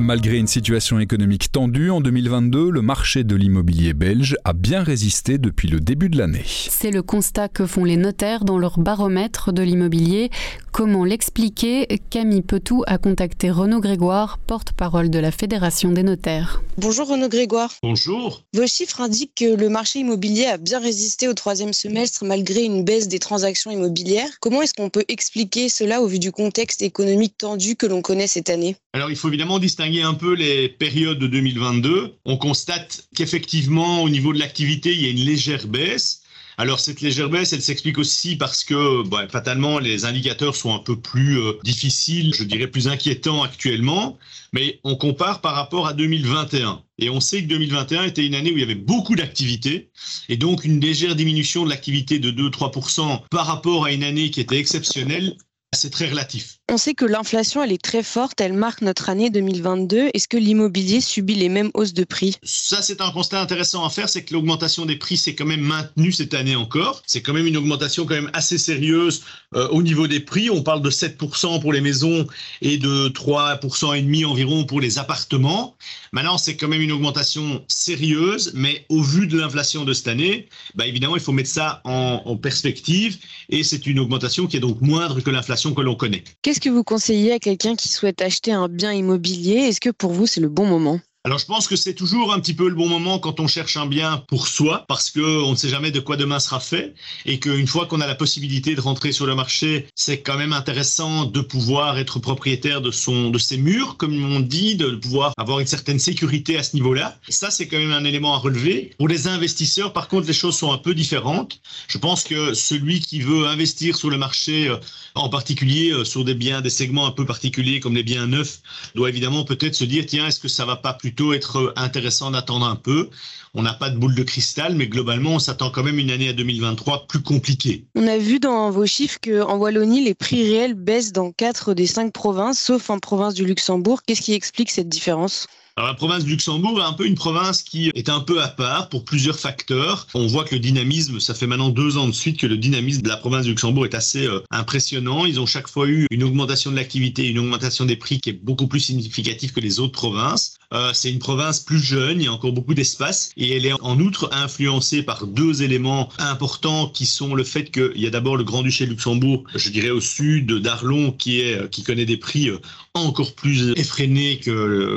Malgré 0.00 0.38
une 0.38 0.46
situation 0.46 0.98
économique 0.98 1.50
tendue 1.50 1.90
en 1.90 2.00
2022, 2.00 2.70
le 2.70 2.82
marché 2.82 3.24
de 3.24 3.34
l'immobilier 3.36 3.94
belge 3.94 4.36
a 4.44 4.52
bien 4.52 4.82
résisté 4.82 5.38
depuis 5.38 5.68
le 5.68 5.80
début 5.80 6.08
de 6.10 6.18
l'année. 6.18 6.42
C'est 6.44 6.90
le 6.90 7.02
constat 7.02 7.48
que 7.48 7.64
font 7.64 7.84
les 7.84 7.96
notaires 7.96 8.44
dans 8.44 8.58
leur 8.58 8.78
baromètre 8.78 9.52
de 9.52 9.62
l'immobilier. 9.62 10.30
Comment 10.74 11.04
l'expliquer? 11.04 11.86
Camille 12.10 12.42
Petou 12.42 12.82
a 12.88 12.98
contacté 12.98 13.48
Renaud 13.48 13.78
Grégoire, 13.78 14.38
porte-parole 14.44 15.08
de 15.08 15.20
la 15.20 15.30
Fédération 15.30 15.92
des 15.92 16.02
notaires. 16.02 16.64
Bonjour 16.78 17.06
Renaud 17.06 17.28
Grégoire. 17.28 17.72
Bonjour. 17.80 18.42
Vos 18.54 18.66
chiffres 18.66 19.00
indiquent 19.00 19.36
que 19.36 19.54
le 19.54 19.68
marché 19.68 20.00
immobilier 20.00 20.46
a 20.46 20.56
bien 20.56 20.80
résisté 20.80 21.28
au 21.28 21.34
troisième 21.34 21.72
semestre 21.72 22.24
malgré 22.24 22.64
une 22.64 22.82
baisse 22.82 23.06
des 23.06 23.20
transactions 23.20 23.70
immobilières. 23.70 24.40
Comment 24.40 24.62
est-ce 24.62 24.74
qu'on 24.74 24.90
peut 24.90 25.04
expliquer 25.06 25.68
cela 25.68 26.02
au 26.02 26.08
vu 26.08 26.18
du 26.18 26.32
contexte 26.32 26.82
économique 26.82 27.38
tendu 27.38 27.76
que 27.76 27.86
l'on 27.86 28.02
connaît 28.02 28.26
cette 28.26 28.50
année? 28.50 28.74
Alors 28.94 29.10
il 29.10 29.16
faut 29.16 29.28
évidemment 29.28 29.60
distinguer 29.60 30.02
un 30.02 30.14
peu 30.14 30.34
les 30.34 30.68
périodes 30.68 31.20
de 31.20 31.28
2022. 31.28 32.16
On 32.24 32.36
constate 32.36 33.06
qu'effectivement 33.14 34.02
au 34.02 34.08
niveau 34.08 34.32
de 34.32 34.40
l'activité 34.40 34.92
il 34.92 35.02
y 35.02 35.06
a 35.06 35.10
une 35.10 35.24
légère 35.24 35.68
baisse 35.68 36.23
Alors 36.56 36.78
cette 36.78 37.00
légère 37.00 37.30
baisse, 37.30 37.52
elle 37.52 37.62
s'explique 37.62 37.98
aussi 37.98 38.36
parce 38.36 38.62
que 38.62 39.02
bah, 39.08 39.26
fatalement 39.28 39.78
les 39.80 40.04
indicateurs 40.04 40.54
sont 40.54 40.72
un 40.72 40.78
peu 40.78 40.98
plus 40.98 41.40
euh, 41.40 41.54
difficiles, 41.64 42.32
je 42.34 42.44
dirais 42.44 42.68
plus 42.68 42.86
inquiétants 42.86 43.42
actuellement, 43.42 44.18
mais 44.52 44.78
on 44.84 44.94
compare 44.94 45.40
par 45.40 45.54
rapport 45.54 45.88
à 45.88 45.94
2021. 45.94 46.82
Et 46.98 47.10
on 47.10 47.18
sait 47.18 47.42
que 47.42 47.48
2021 47.48 48.04
était 48.04 48.24
une 48.24 48.36
année 48.36 48.52
où 48.52 48.56
il 48.56 48.60
y 48.60 48.64
avait 48.64 48.76
beaucoup 48.76 49.16
d'activités, 49.16 49.90
et 50.28 50.36
donc 50.36 50.64
une 50.64 50.80
légère 50.80 51.16
diminution 51.16 51.64
de 51.64 51.70
l'activité 51.70 52.20
de 52.20 52.30
2-3% 52.30 53.22
par 53.30 53.46
rapport 53.46 53.84
à 53.84 53.92
une 53.92 54.04
année 54.04 54.30
qui 54.30 54.40
était 54.40 54.58
exceptionnelle 54.58 55.36
c'est 55.74 55.90
très 55.90 56.08
relatif. 56.08 56.58
On 56.70 56.78
sait 56.78 56.94
que 56.94 57.04
l'inflation, 57.04 57.62
elle 57.62 57.72
est 57.72 57.82
très 57.82 58.02
forte, 58.02 58.40
elle 58.40 58.54
marque 58.54 58.80
notre 58.80 59.10
année 59.10 59.28
2022. 59.28 60.10
Est-ce 60.14 60.28
que 60.28 60.38
l'immobilier 60.38 61.02
subit 61.02 61.34
les 61.34 61.50
mêmes 61.50 61.70
hausses 61.74 61.92
de 61.92 62.04
prix? 62.04 62.36
Ça, 62.42 62.80
c'est 62.80 63.02
un 63.02 63.10
constat 63.10 63.40
intéressant 63.40 63.84
à 63.84 63.90
faire, 63.90 64.08
c'est 64.08 64.24
que 64.24 64.32
l'augmentation 64.32 64.86
des 64.86 64.96
prix 64.96 65.18
s'est 65.18 65.34
quand 65.34 65.44
même 65.44 65.60
maintenue 65.60 66.10
cette 66.10 66.32
année 66.32 66.56
encore. 66.56 67.02
C'est 67.06 67.20
quand 67.20 67.34
même 67.34 67.46
une 67.46 67.58
augmentation 67.58 68.06
quand 68.06 68.14
même 68.14 68.30
assez 68.32 68.56
sérieuse 68.56 69.22
euh, 69.54 69.68
au 69.68 69.82
niveau 69.82 70.06
des 70.06 70.20
prix. 70.20 70.48
On 70.48 70.62
parle 70.62 70.80
de 70.80 70.90
7% 70.90 71.60
pour 71.60 71.72
les 71.72 71.82
maisons 71.82 72.26
et 72.62 72.78
de 72.78 73.08
3% 73.08 73.96
et 73.96 74.02
demi 74.02 74.24
environ 74.24 74.64
pour 74.64 74.80
les 74.80 74.98
appartements. 74.98 75.76
Maintenant, 76.12 76.38
c'est 76.38 76.56
quand 76.56 76.68
même 76.68 76.80
une 76.80 76.92
augmentation 76.92 77.62
sérieuse, 77.68 78.52
mais 78.54 78.86
au 78.88 79.02
vu 79.02 79.26
de 79.26 79.38
l'inflation 79.38 79.84
de 79.84 79.92
cette 79.92 80.08
année, 80.08 80.48
bah, 80.74 80.86
évidemment, 80.86 81.16
il 81.16 81.22
faut 81.22 81.32
mettre 81.32 81.50
ça 81.50 81.82
en, 81.84 82.22
en 82.24 82.36
perspective 82.36 83.18
et 83.50 83.62
c'est 83.64 83.86
une 83.86 83.98
augmentation 83.98 84.46
qui 84.46 84.56
est 84.56 84.60
donc 84.60 84.80
moindre 84.80 85.20
que 85.20 85.30
l'inflation 85.30 85.63
que 85.72 85.80
l'on 85.80 85.94
connaît. 85.94 86.24
Qu'est-ce 86.42 86.60
que 86.60 86.68
vous 86.68 86.84
conseillez 86.84 87.32
à 87.32 87.38
quelqu'un 87.38 87.76
qui 87.76 87.88
souhaite 87.88 88.20
acheter 88.20 88.52
un 88.52 88.68
bien 88.68 88.92
immobilier? 88.92 89.60
Est-ce 89.68 89.80
que 89.80 89.90
pour 89.90 90.12
vous, 90.12 90.26
c'est 90.26 90.40
le 90.40 90.48
bon 90.48 90.66
moment? 90.66 91.00
Alors 91.26 91.38
je 91.38 91.46
pense 91.46 91.68
que 91.68 91.74
c'est 91.74 91.94
toujours 91.94 92.34
un 92.34 92.38
petit 92.38 92.52
peu 92.52 92.68
le 92.68 92.74
bon 92.74 92.86
moment 92.86 93.18
quand 93.18 93.40
on 93.40 93.46
cherche 93.46 93.78
un 93.78 93.86
bien 93.86 94.22
pour 94.28 94.46
soi, 94.46 94.84
parce 94.88 95.10
que 95.10 95.42
on 95.42 95.52
ne 95.52 95.56
sait 95.56 95.70
jamais 95.70 95.90
de 95.90 95.98
quoi 95.98 96.18
demain 96.18 96.38
sera 96.38 96.60
fait, 96.60 96.92
et 97.24 97.40
qu'une 97.40 97.66
fois 97.66 97.86
qu'on 97.86 98.02
a 98.02 98.06
la 98.06 98.14
possibilité 98.14 98.74
de 98.74 98.80
rentrer 98.82 99.10
sur 99.10 99.24
le 99.24 99.34
marché, 99.34 99.86
c'est 99.94 100.20
quand 100.20 100.36
même 100.36 100.52
intéressant 100.52 101.24
de 101.24 101.40
pouvoir 101.40 101.96
être 101.96 102.18
propriétaire 102.18 102.82
de 102.82 102.90
son, 102.90 103.30
de 103.30 103.38
ses 103.38 103.56
murs, 103.56 103.96
comme 103.96 104.22
on 104.22 104.40
dit, 104.40 104.76
de 104.76 104.90
pouvoir 104.90 105.32
avoir 105.38 105.60
une 105.60 105.66
certaine 105.66 105.98
sécurité 105.98 106.58
à 106.58 106.62
ce 106.62 106.76
niveau-là. 106.76 107.16
Ça 107.30 107.50
c'est 107.50 107.68
quand 107.68 107.78
même 107.78 107.92
un 107.92 108.04
élément 108.04 108.34
à 108.34 108.38
relever. 108.38 108.90
Pour 108.98 109.08
les 109.08 109.26
investisseurs, 109.26 109.94
par 109.94 110.08
contre, 110.08 110.26
les 110.26 110.34
choses 110.34 110.58
sont 110.58 110.72
un 110.72 110.78
peu 110.78 110.94
différentes. 110.94 111.58
Je 111.88 111.96
pense 111.96 112.22
que 112.22 112.52
celui 112.52 113.00
qui 113.00 113.20
veut 113.20 113.46
investir 113.46 113.96
sur 113.96 114.10
le 114.10 114.18
marché, 114.18 114.68
euh, 114.68 114.76
en 115.14 115.30
particulier 115.30 115.90
euh, 115.90 116.04
sur 116.04 116.22
des 116.22 116.34
biens, 116.34 116.60
des 116.60 116.68
segments 116.68 117.06
un 117.06 117.12
peu 117.12 117.24
particuliers 117.24 117.80
comme 117.80 117.94
les 117.94 118.02
biens 118.02 118.26
neufs, 118.26 118.60
doit 118.94 119.08
évidemment 119.08 119.44
peut-être 119.44 119.74
se 119.74 119.84
dire 119.84 120.04
tiens, 120.06 120.26
est-ce 120.26 120.38
que 120.38 120.48
ça 120.48 120.66
va 120.66 120.76
pas 120.76 120.92
plus 120.92 121.13
être 121.34 121.72
intéressant 121.76 122.30
d'attendre 122.30 122.66
un 122.66 122.76
peu. 122.76 123.10
On 123.54 123.62
n'a 123.62 123.72
pas 123.72 123.90
de 123.90 123.96
boule 123.96 124.14
de 124.16 124.22
cristal, 124.24 124.74
mais 124.74 124.88
globalement, 124.88 125.34
on 125.34 125.38
s'attend 125.38 125.70
quand 125.70 125.84
même 125.84 125.98
une 125.98 126.10
année 126.10 126.28
à 126.28 126.32
2023 126.32 127.06
plus 127.06 127.22
compliquée. 127.22 127.84
On 127.94 128.06
a 128.08 128.18
vu 128.18 128.40
dans 128.40 128.70
vos 128.70 128.86
chiffres 128.86 129.18
qu'en 129.22 129.56
Wallonie, 129.56 130.04
les 130.04 130.14
prix 130.14 130.42
réels 130.42 130.74
baissent 130.74 131.12
dans 131.12 131.30
quatre 131.30 131.72
des 131.72 131.86
cinq 131.86 132.12
provinces, 132.12 132.58
sauf 132.58 132.90
en 132.90 132.98
province 132.98 133.34
du 133.34 133.44
Luxembourg. 133.44 134.02
Qu'est-ce 134.02 134.22
qui 134.22 134.32
explique 134.32 134.70
cette 134.70 134.88
différence? 134.88 135.46
Alors 135.76 135.88
la 135.88 135.94
province 135.94 136.22
du 136.22 136.30
Luxembourg 136.30 136.80
est 136.80 136.84
un 136.84 136.92
peu 136.92 137.04
une 137.04 137.16
province 137.16 137.62
qui 137.62 137.90
est 137.96 138.08
un 138.08 138.20
peu 138.20 138.40
à 138.40 138.46
part 138.46 138.88
pour 138.88 139.04
plusieurs 139.04 139.40
facteurs. 139.40 140.06
On 140.14 140.28
voit 140.28 140.44
que 140.44 140.54
le 140.54 140.60
dynamisme, 140.60 141.18
ça 141.18 141.34
fait 141.34 141.48
maintenant 141.48 141.70
deux 141.70 141.96
ans 141.96 142.06
de 142.06 142.12
suite 142.12 142.38
que 142.38 142.46
le 142.46 142.56
dynamisme 142.56 143.02
de 143.02 143.08
la 143.08 143.16
province 143.16 143.44
du 143.44 143.50
Luxembourg 143.50 143.84
est 143.84 143.96
assez 143.96 144.24
euh, 144.24 144.40
impressionnant. 144.52 145.26
Ils 145.26 145.40
ont 145.40 145.46
chaque 145.46 145.66
fois 145.66 145.88
eu 145.88 146.06
une 146.12 146.22
augmentation 146.22 146.70
de 146.70 146.76
l'activité, 146.76 147.26
une 147.26 147.40
augmentation 147.40 147.86
des 147.86 147.96
prix 147.96 148.20
qui 148.20 148.30
est 148.30 148.40
beaucoup 148.40 148.68
plus 148.68 148.78
significative 148.78 149.52
que 149.52 149.58
les 149.58 149.80
autres 149.80 149.94
provinces. 149.94 150.58
Euh, 150.74 150.92
c'est 150.92 151.10
une 151.10 151.18
province 151.18 151.60
plus 151.60 151.78
jeune, 151.78 152.20
il 152.20 152.24
y 152.24 152.28
a 152.28 152.32
encore 152.32 152.52
beaucoup 152.52 152.74
d'espace 152.74 153.30
et 153.36 153.56
elle 153.56 153.66
est 153.66 153.80
en 153.80 153.98
outre 154.00 154.28
influencée 154.32 155.02
par 155.02 155.26
deux 155.26 155.62
éléments 155.62 156.08
importants 156.18 156.88
qui 156.88 157.06
sont 157.06 157.34
le 157.34 157.44
fait 157.44 157.70
qu'il 157.70 157.92
y 158.00 158.06
a 158.06 158.10
d'abord 158.10 158.36
le 158.36 158.44
Grand-Duché 158.44 158.86
de 158.86 158.90
Luxembourg, 158.90 159.44
je 159.54 159.70
dirais 159.70 159.90
au 159.90 160.00
sud 160.00 160.52
d'Arlon, 160.52 161.12
qui 161.12 161.40
est 161.40 161.70
qui 161.70 161.82
connaît 161.82 162.06
des 162.06 162.16
prix 162.16 162.48
euh, 162.48 162.58
encore 162.94 163.34
plus 163.34 163.72
effrénés 163.76 164.40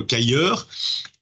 qu'ailleurs 0.08 0.68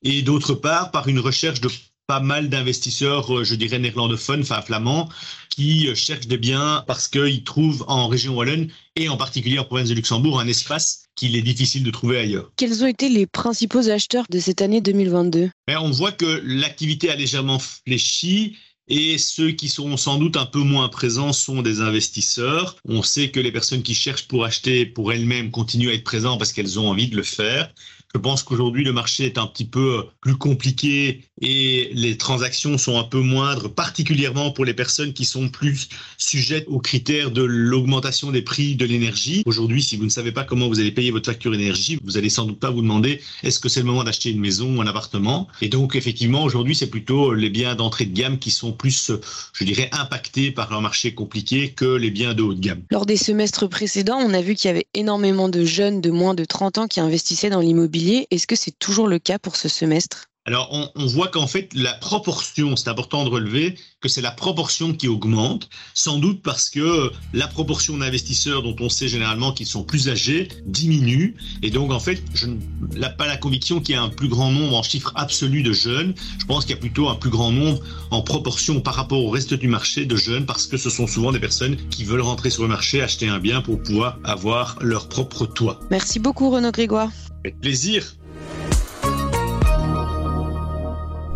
et 0.04 0.22
d'autre 0.22 0.54
part 0.54 0.92
par 0.92 1.08
une 1.08 1.20
recherche 1.20 1.60
de 1.62 1.70
pas 2.08 2.20
mal 2.20 2.50
d'investisseurs, 2.50 3.36
euh, 3.36 3.44
je 3.44 3.56
dirais 3.56 3.80
néerlandophones, 3.80 4.42
enfin 4.42 4.62
flamands, 4.62 5.10
qui 5.50 5.88
euh, 5.88 5.96
cherchent 5.96 6.28
des 6.28 6.38
biens 6.38 6.84
parce 6.88 7.08
qu'ils 7.08 7.44
trouvent 7.44 7.84
en 7.88 8.08
région 8.08 8.36
wallonne 8.36 8.70
et 8.96 9.10
en 9.10 9.18
particulier 9.18 9.60
en 9.60 9.66
province 9.66 9.90
de 9.90 9.96
Luxembourg 9.96 10.40
un 10.40 10.48
espace 10.48 11.06
qu'il 11.16 11.36
est 11.36 11.42
difficile 11.42 11.84
de 11.84 11.92
trouver 11.92 12.20
ailleurs. 12.20 12.52
Quels 12.58 12.84
ont 12.84 12.88
été 12.88 13.10
les 13.10 13.26
principaux 13.26 13.90
acheteurs 13.90 14.26
de 14.30 14.40
cette 14.40 14.62
année 14.62 14.82
2022 14.82 15.50
Mais 15.68 15.78
On 15.78 15.92
voit 15.92 16.12
que 16.12 16.42
l'activité 16.44 17.10
a 17.10 17.16
légèrement 17.16 17.60
fléchi 17.60 18.58
et 18.88 19.18
ceux 19.18 19.52
qui 19.52 19.70
sont 19.70 19.98
sans 19.98 20.20
doute 20.20 20.38
un 20.38 20.46
peu 20.46 20.60
moins 20.60 20.90
présents 20.90 21.34
sont 21.34 21.62
des 21.62 21.82
investisseurs. 21.82 22.76
On 22.88 23.02
sait 23.02 23.32
que 23.32 23.40
les 23.40 23.52
personnes 23.52 23.82
qui 23.82 23.96
cherchent 23.96 24.28
pour 24.28 24.46
acheter 24.46 24.86
pour 24.86 25.12
elles-mêmes 25.12 25.50
continuent 25.50 25.90
à 25.90 25.94
être 25.94 26.04
présentes 26.04 26.38
parce 26.38 26.54
qu'elles 26.54 26.78
ont 26.78 26.90
envie 26.90 27.08
de 27.08 27.16
le 27.16 27.24
faire. 27.24 27.74
Je 28.16 28.20
pense 28.22 28.44
qu'aujourd'hui, 28.44 28.86
le 28.86 28.94
marché 28.94 29.26
est 29.26 29.38
un 29.38 29.46
petit 29.46 29.66
peu 29.66 30.06
plus 30.22 30.38
compliqué 30.38 31.26
et 31.42 31.90
les 31.92 32.16
transactions 32.16 32.78
sont 32.78 32.98
un 32.98 33.04
peu 33.04 33.20
moindres, 33.20 33.70
particulièrement 33.70 34.52
pour 34.52 34.64
les 34.64 34.74
personnes 34.74 35.12
qui 35.12 35.26
sont 35.26 35.50
plus 35.50 35.90
sujettes 36.18 36.64
aux 36.70 36.80
critères 36.80 37.30
de 37.30 37.44
l'augmentation 37.44 38.32
des 38.32 38.42
prix 38.42 38.78
de 38.78 38.86
l'énergie. 38.86 39.44
Aujourd'hui, 39.46 39.84
si 39.84 39.98
vous 39.98 40.06
ne 40.06 40.10
savez 40.10 40.32
pas 40.32 40.46
comment 40.46 40.70
vous 40.70 40.80
allez 40.80 40.94
payer 40.94 41.12
votre 41.12 41.30
facture 41.30 41.54
énergie, 41.54 42.00
vous 42.06 42.18
allez 42.18 42.30
sans 42.30 42.46
doute 42.46 42.62
pas 42.62 42.72
vous 42.72 42.82
demander 42.82 43.20
est-ce 43.44 43.60
que 43.60 43.68
c'est 43.68 43.82
le 43.82 43.86
moment 43.86 44.06
d'acheter 44.06 44.32
une 44.32 44.40
maison 44.40 44.78
ou 44.78 44.82
un 44.82 44.88
appartement? 44.88 45.50
Et 45.62 45.68
donc, 45.68 45.98
effectivement, 45.98 46.46
aujourd'hui, 46.46 46.74
c'est 46.74 46.90
plutôt 46.90 47.34
les 47.34 47.50
biens 47.50 47.76
d'entrée 47.76 48.06
de 48.06 48.18
gamme 48.18 48.40
qui 48.40 48.50
sont 48.50 48.72
plus, 48.72 49.12
je 49.52 49.64
dirais, 49.66 49.90
impactés 49.92 50.52
par 50.52 50.72
un 50.72 50.80
marché 50.80 51.14
compliqué 51.14 51.74
que 51.74 51.98
les 51.98 52.12
biens 52.12 52.34
de 52.34 52.44
haut 52.44 52.54
de 52.54 52.62
gamme. 52.62 52.84
Lors 52.92 53.06
des 53.06 53.18
semestres 53.18 53.68
précédents, 53.68 54.20
on 54.20 54.34
a 54.34 54.42
vu 54.42 54.56
qu'il 54.56 54.70
y 54.70 54.72
avait 54.72 54.88
énormément 54.94 55.50
de 55.50 55.66
jeunes 55.66 56.00
de 56.00 56.12
moins 56.12 56.34
de 56.34 56.46
30 56.46 56.78
ans 56.78 56.88
qui 56.88 57.02
investissaient 57.02 57.50
dans 57.50 57.60
l'immobilier 57.60 58.05
est-ce 58.06 58.48
que 58.48 58.56
c'est 58.56 58.78
toujours 58.78 59.08
le 59.08 59.20
cas 59.20 59.40
pour 59.40 59.56
ce 59.56 59.70
semestre? 59.70 60.28
Alors, 60.48 60.92
on, 60.96 61.08
voit 61.08 61.28
qu'en 61.28 61.48
fait, 61.48 61.74
la 61.74 61.94
proportion, 61.94 62.76
c'est 62.76 62.88
important 62.88 63.24
de 63.24 63.30
relever 63.30 63.74
que 64.00 64.08
c'est 64.08 64.22
la 64.22 64.30
proportion 64.30 64.94
qui 64.94 65.08
augmente, 65.08 65.70
sans 65.96 66.20
doute 66.20 66.44
parce 66.44 66.70
que 66.70 67.12
la 67.34 67.48
proportion 67.48 67.98
d'investisseurs 67.98 68.62
dont 68.62 68.76
on 68.80 68.88
sait 68.88 69.08
généralement 69.08 69.54
qu'ils 69.54 69.66
sont 69.66 69.84
plus 69.84 70.08
âgés 70.08 70.50
diminue. 70.68 71.36
Et 71.64 71.72
donc, 71.72 71.92
en 71.92 72.00
fait, 72.00 72.22
je 72.36 72.46
n'ai 72.46 73.10
pas 73.18 73.26
la 73.26 73.38
conviction 73.38 73.80
qu'il 73.80 73.96
y 73.96 73.98
a 73.98 74.04
un 74.04 74.10
plus 74.10 74.28
grand 74.28 74.52
nombre 74.52 74.78
en 74.78 74.84
chiffre 74.84 75.12
absolu 75.16 75.64
de 75.64 75.74
jeunes. 75.74 76.14
Je 76.38 76.46
pense 76.46 76.66
qu'il 76.66 76.76
y 76.76 76.78
a 76.78 76.82
plutôt 76.82 77.10
un 77.10 77.16
plus 77.16 77.32
grand 77.32 77.52
nombre 77.52 77.82
en 78.12 78.22
proportion 78.22 78.82
par 78.82 78.94
rapport 78.94 79.24
au 79.24 79.32
reste 79.32 79.56
du 79.56 79.68
marché 79.68 80.06
de 80.06 80.16
jeunes, 80.16 80.46
parce 80.46 80.68
que 80.68 80.78
ce 80.78 80.92
sont 80.92 81.08
souvent 81.08 81.32
des 81.32 81.40
personnes 81.40 81.76
qui 81.90 82.04
veulent 82.04 82.22
rentrer 82.22 82.52
sur 82.52 82.62
le 82.62 82.70
marché, 82.70 83.02
acheter 83.02 83.28
un 83.28 83.40
bien 83.40 83.62
pour 83.62 83.82
pouvoir 83.82 84.20
avoir 84.24 84.78
leur 84.80 85.10
propre 85.10 85.48
toit. 85.48 85.80
Merci 85.90 86.20
beaucoup, 86.20 86.52
Renaud 86.52 86.72
Grégoire. 86.72 87.10
Avec 87.46 87.60
plaisir. 87.60 88.16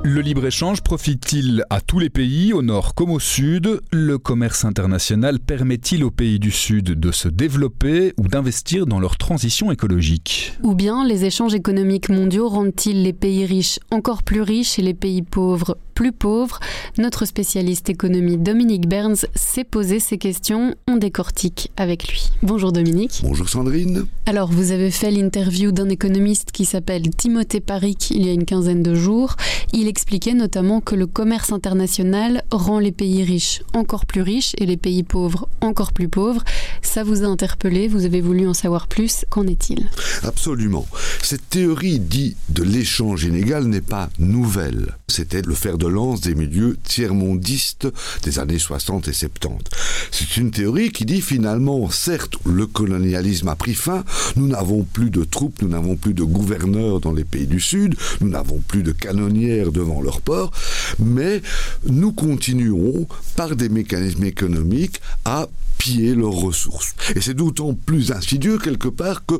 Le 0.02 0.22
libre-échange 0.22 0.82
profite-t-il 0.82 1.64
à 1.70 1.82
tous 1.82 2.00
les 2.00 2.10
pays, 2.10 2.52
au 2.52 2.64
nord 2.64 2.96
comme 2.96 3.12
au 3.12 3.20
sud? 3.20 3.80
Le 3.92 4.18
commerce 4.18 4.66
international 4.66 5.40
permet-il 5.40 6.04
aux 6.04 6.10
pays 6.10 6.40
du 6.40 6.50
sud 6.50 7.00
de 7.00 7.12
se 7.12 7.28
développer 7.28 8.14
ou 8.18 8.28
d'investir 8.28 8.88
dans 8.88 9.00
leur 9.00 9.18
transition 9.18 9.72
écologique? 9.72 10.54
Ou 10.64 10.74
bien 10.74 11.06
les 11.06 11.26
échanges 11.26 11.54
économiques 11.54 12.10
mondiaux 12.10 12.50
rendent-ils 12.50 13.04
les 13.04 13.14
pays 13.14 13.46
riches 13.46 13.80
encore 13.92 14.24
plus 14.24 14.42
riches 14.42 14.80
et 14.80 14.82
les 14.82 14.96
pays 14.96 15.22
pauvres 15.22 15.78
plus 16.00 16.14
pauvres 16.14 16.62
Notre 16.98 17.26
spécialiste 17.26 17.90
économie 17.90 18.38
Dominique 18.38 18.88
Berns 18.88 19.26
s'est 19.36 19.66
posé 19.66 20.00
ces 20.00 20.18
questions. 20.18 20.74
On 20.88 20.96
décortique 20.96 21.74
avec 21.76 22.08
lui. 22.08 22.30
Bonjour 22.42 22.72
Dominique. 22.72 23.20
Bonjour 23.22 23.50
Sandrine. 23.50 24.06
Alors 24.26 24.50
vous 24.50 24.72
avez 24.72 24.92
fait 24.92 25.12
l'interview 25.12 25.74
d'un 25.74 25.90
économiste 25.90 26.54
qui 26.54 26.64
s'appelle 26.64 27.10
Timothée 27.10 27.60
Paric 27.60 28.12
il 28.12 28.26
y 28.26 28.30
a 28.30 28.32
une 28.32 28.46
quinzaine 28.46 28.82
de 28.82 28.96
jours. 28.96 29.36
Il 29.74 29.90
expliquait 29.90 30.34
notamment 30.34 30.80
que 30.80 30.96
le 30.96 31.06
commerce 31.06 31.52
international 31.52 32.44
rend 32.50 32.80
les 32.80 32.94
pays 32.94 33.26
riches 33.26 33.62
encore 33.74 34.06
plus 34.06 34.22
riches 34.22 34.54
et 34.58 34.66
les 34.66 34.78
pays 34.78 35.04
pauvres 35.04 35.50
encore 35.60 35.92
plus 35.92 36.08
pauvres. 36.08 36.46
Ça 36.82 37.04
vous 37.04 37.24
a 37.24 37.28
interpellé, 37.28 37.90
vous 37.90 38.06
avez 38.06 38.22
voulu 38.22 38.48
en 38.48 38.54
savoir 38.54 38.88
plus. 38.88 39.26
Qu'en 39.30 39.46
est-il? 39.48 39.90
Absolument. 40.24 40.88
Cette 41.22 41.50
théorie 41.50 42.00
dite 42.00 42.38
de 42.48 42.64
l'échange 42.64 43.26
inégal 43.26 43.66
n'est 43.66 43.82
pas 43.82 44.10
nouvelle. 44.18 44.96
C'était 45.10 45.42
le 45.42 45.56
fer 45.56 45.78
de 45.78 45.89
des 45.90 46.36
milieux 46.36 46.78
tiers-mondistes 46.84 47.88
des 48.24 48.40
années 48.40 48.60
60 48.60 49.08
et 49.08 49.14
70. 49.14 49.64
C'est 50.12 50.38
une 50.38 50.52
théorie 50.52 50.92
qui 50.92 51.06
dit 51.06 51.22
finalement, 51.22 51.90
certes, 51.90 52.36
le 52.46 52.68
colonialisme 52.68 53.48
a 53.48 53.56
pris 53.56 53.74
fin, 53.74 54.04
nous 54.36 54.48
n'avons 54.48 54.84
plus 54.84 55.10
de 55.10 55.24
troupes, 55.24 55.62
nous 55.62 55.70
n'avons 55.70 55.96
plus 55.96 56.14
de 56.14 56.24
gouverneurs 56.24 57.00
dans 57.00 57.12
les 57.12 57.24
pays 57.24 57.48
du 57.48 57.60
Sud, 57.60 57.96
nous 58.22 58.30
n'avons 58.30 58.60
plus 58.68 58.84
de 58.84 58.92
canonnières 58.92 59.72
devant 59.72 60.02
leurs 60.02 60.22
ports, 60.22 60.52
mais 61.00 61.42
nous 61.86 62.12
continuons 62.12 63.08
par 63.36 63.56
des 63.56 63.70
mécanismes 63.70 64.26
économiques 64.26 65.02
à 65.26 65.48
piller 65.80 66.14
leurs 66.14 66.34
ressources. 66.34 66.94
Et 67.16 67.22
c'est 67.22 67.34
d'autant 67.34 67.74
plus 67.74 68.12
insidieux 68.12 68.60
quelque 68.60 68.90
part 68.90 69.26
que 69.26 69.36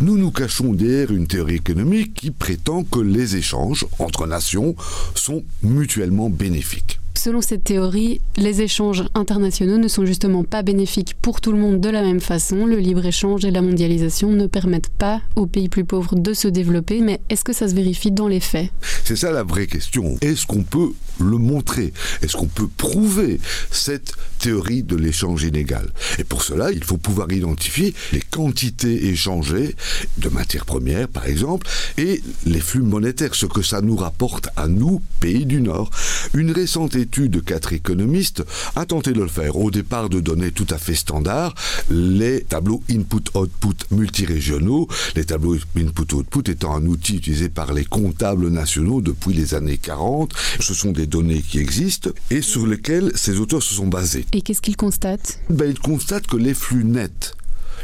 nous 0.00 0.18
nous 0.18 0.30
cachons 0.30 0.74
derrière 0.74 1.10
une 1.12 1.26
théorie 1.26 1.54
économique 1.54 2.12
qui 2.12 2.30
prétend 2.30 2.84
que 2.84 2.98
les 2.98 3.36
échanges 3.36 3.86
entre 3.98 4.26
nations 4.26 4.76
sont 5.14 5.42
mutuellement 5.62 6.28
bénéfiques 6.28 6.93
selon 7.24 7.40
cette 7.40 7.64
théorie, 7.64 8.20
les 8.36 8.60
échanges 8.60 9.04
internationaux 9.14 9.78
ne 9.78 9.88
sont 9.88 10.04
justement 10.04 10.44
pas 10.44 10.62
bénéfiques 10.62 11.14
pour 11.22 11.40
tout 11.40 11.52
le 11.52 11.58
monde 11.58 11.80
de 11.80 11.88
la 11.88 12.02
même 12.02 12.20
façon. 12.20 12.66
Le 12.66 12.76
libre-échange 12.76 13.46
et 13.46 13.50
la 13.50 13.62
mondialisation 13.62 14.30
ne 14.30 14.46
permettent 14.46 14.90
pas 14.90 15.22
aux 15.34 15.46
pays 15.46 15.70
plus 15.70 15.86
pauvres 15.86 16.16
de 16.16 16.34
se 16.34 16.48
développer, 16.48 17.00
mais 17.00 17.22
est-ce 17.30 17.42
que 17.42 17.54
ça 17.54 17.66
se 17.66 17.74
vérifie 17.74 18.10
dans 18.10 18.28
les 18.28 18.40
faits? 18.40 18.68
C'est 19.04 19.16
ça 19.16 19.30
la 19.30 19.42
vraie 19.42 19.66
question. 19.66 20.18
Est-ce 20.20 20.44
qu'on 20.44 20.64
peut 20.64 20.90
le 21.18 21.38
montrer? 21.38 21.94
Est-ce 22.20 22.36
qu'on 22.36 22.46
peut 22.46 22.68
prouver 22.76 23.40
cette 23.70 24.12
théorie 24.38 24.82
de 24.82 24.96
l'échange 24.96 25.44
inégal? 25.44 25.88
Et 26.18 26.24
pour 26.24 26.42
cela, 26.42 26.72
il 26.72 26.84
faut 26.84 26.98
pouvoir 26.98 27.32
identifier 27.32 27.94
les 28.12 28.20
quantités 28.20 29.06
échangées 29.06 29.76
de 30.18 30.28
matières 30.28 30.66
premières, 30.66 31.08
par 31.08 31.26
exemple, 31.26 31.66
et 31.96 32.20
les 32.44 32.60
flux 32.60 32.82
monétaires, 32.82 33.34
ce 33.34 33.46
que 33.46 33.62
ça 33.62 33.80
nous 33.80 33.96
rapporte 33.96 34.48
à 34.56 34.68
nous, 34.68 35.00
pays 35.20 35.46
du 35.46 35.62
Nord. 35.62 35.88
Une 36.34 36.50
récente 36.50 36.94
étude 36.96 37.13
de 37.22 37.40
quatre 37.40 37.72
économistes 37.72 38.42
a 38.76 38.84
tenté 38.86 39.12
de 39.12 39.20
le 39.20 39.28
faire. 39.28 39.56
Au 39.56 39.70
départ, 39.70 40.08
de 40.08 40.20
données 40.20 40.50
tout 40.50 40.66
à 40.70 40.78
fait 40.78 40.94
standards, 40.94 41.54
les 41.90 42.42
tableaux 42.42 42.82
input-output 42.90 43.74
multirégionaux, 43.90 44.88
les 45.14 45.24
tableaux 45.24 45.56
input-output 45.76 46.50
étant 46.50 46.74
un 46.74 46.86
outil 46.86 47.16
utilisé 47.16 47.48
par 47.48 47.72
les 47.72 47.84
comptables 47.84 48.48
nationaux 48.48 49.00
depuis 49.00 49.32
les 49.34 49.54
années 49.54 49.78
40. 49.78 50.32
Ce 50.60 50.74
sont 50.74 50.92
des 50.92 51.06
données 51.06 51.42
qui 51.42 51.58
existent 51.58 52.10
et 52.30 52.42
sur 52.42 52.66
lesquelles 52.66 53.12
ces 53.14 53.38
auteurs 53.38 53.62
se 53.62 53.74
sont 53.74 53.86
basés. 53.86 54.24
Et 54.32 54.42
qu'est-ce 54.42 54.60
qu'ils 54.62 54.76
constatent? 54.76 55.38
Ben, 55.50 55.70
Ils 55.70 55.78
constatent 55.78 56.26
que 56.26 56.36
les 56.36 56.54
flux 56.54 56.84
nets 56.84 57.34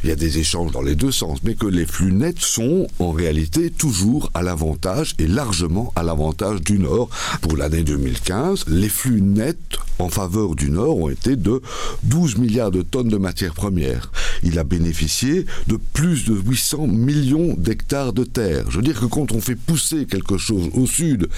il 0.02 0.08
y 0.08 0.12
a 0.12 0.16
des 0.16 0.38
échanges 0.38 0.72
dans 0.72 0.82
les 0.82 0.94
deux 0.94 1.12
sens, 1.12 1.38
mais 1.44 1.54
que 1.54 1.66
les 1.66 1.86
flux 1.86 2.12
nets 2.12 2.40
sont 2.40 2.86
en 2.98 3.12
réalité 3.12 3.70
toujours 3.70 4.30
à 4.34 4.42
l'avantage 4.42 5.14
et 5.18 5.26
largement 5.26 5.92
à 5.96 6.02
l'avantage 6.02 6.62
du 6.62 6.78
Nord. 6.78 7.10
Pour 7.42 7.56
l'année 7.56 7.82
2015, 7.82 8.64
les 8.68 8.88
flux 8.88 9.20
nets 9.20 9.78
en 9.98 10.08
faveur 10.08 10.54
du 10.54 10.70
Nord 10.70 10.96
ont 10.96 11.10
été 11.10 11.36
de 11.36 11.60
12 12.04 12.38
milliards 12.38 12.70
de 12.70 12.82
tonnes 12.82 13.08
de 13.08 13.18
matières 13.18 13.54
premières. 13.54 14.10
Il 14.42 14.58
a 14.58 14.64
bénéficié 14.64 15.44
de 15.66 15.78
plus 15.92 16.24
de 16.24 16.34
800 16.34 16.86
millions 16.86 17.54
d'hectares 17.56 18.12
de 18.12 18.24
terre. 18.24 18.70
Je 18.70 18.76
veux 18.76 18.82
dire 18.82 18.98
que 18.98 19.06
quand 19.06 19.32
on 19.32 19.40
fait 19.40 19.56
pousser 19.56 20.06
quelque 20.06 20.38
chose 20.38 20.70
au 20.74 20.86
sud 20.86 21.28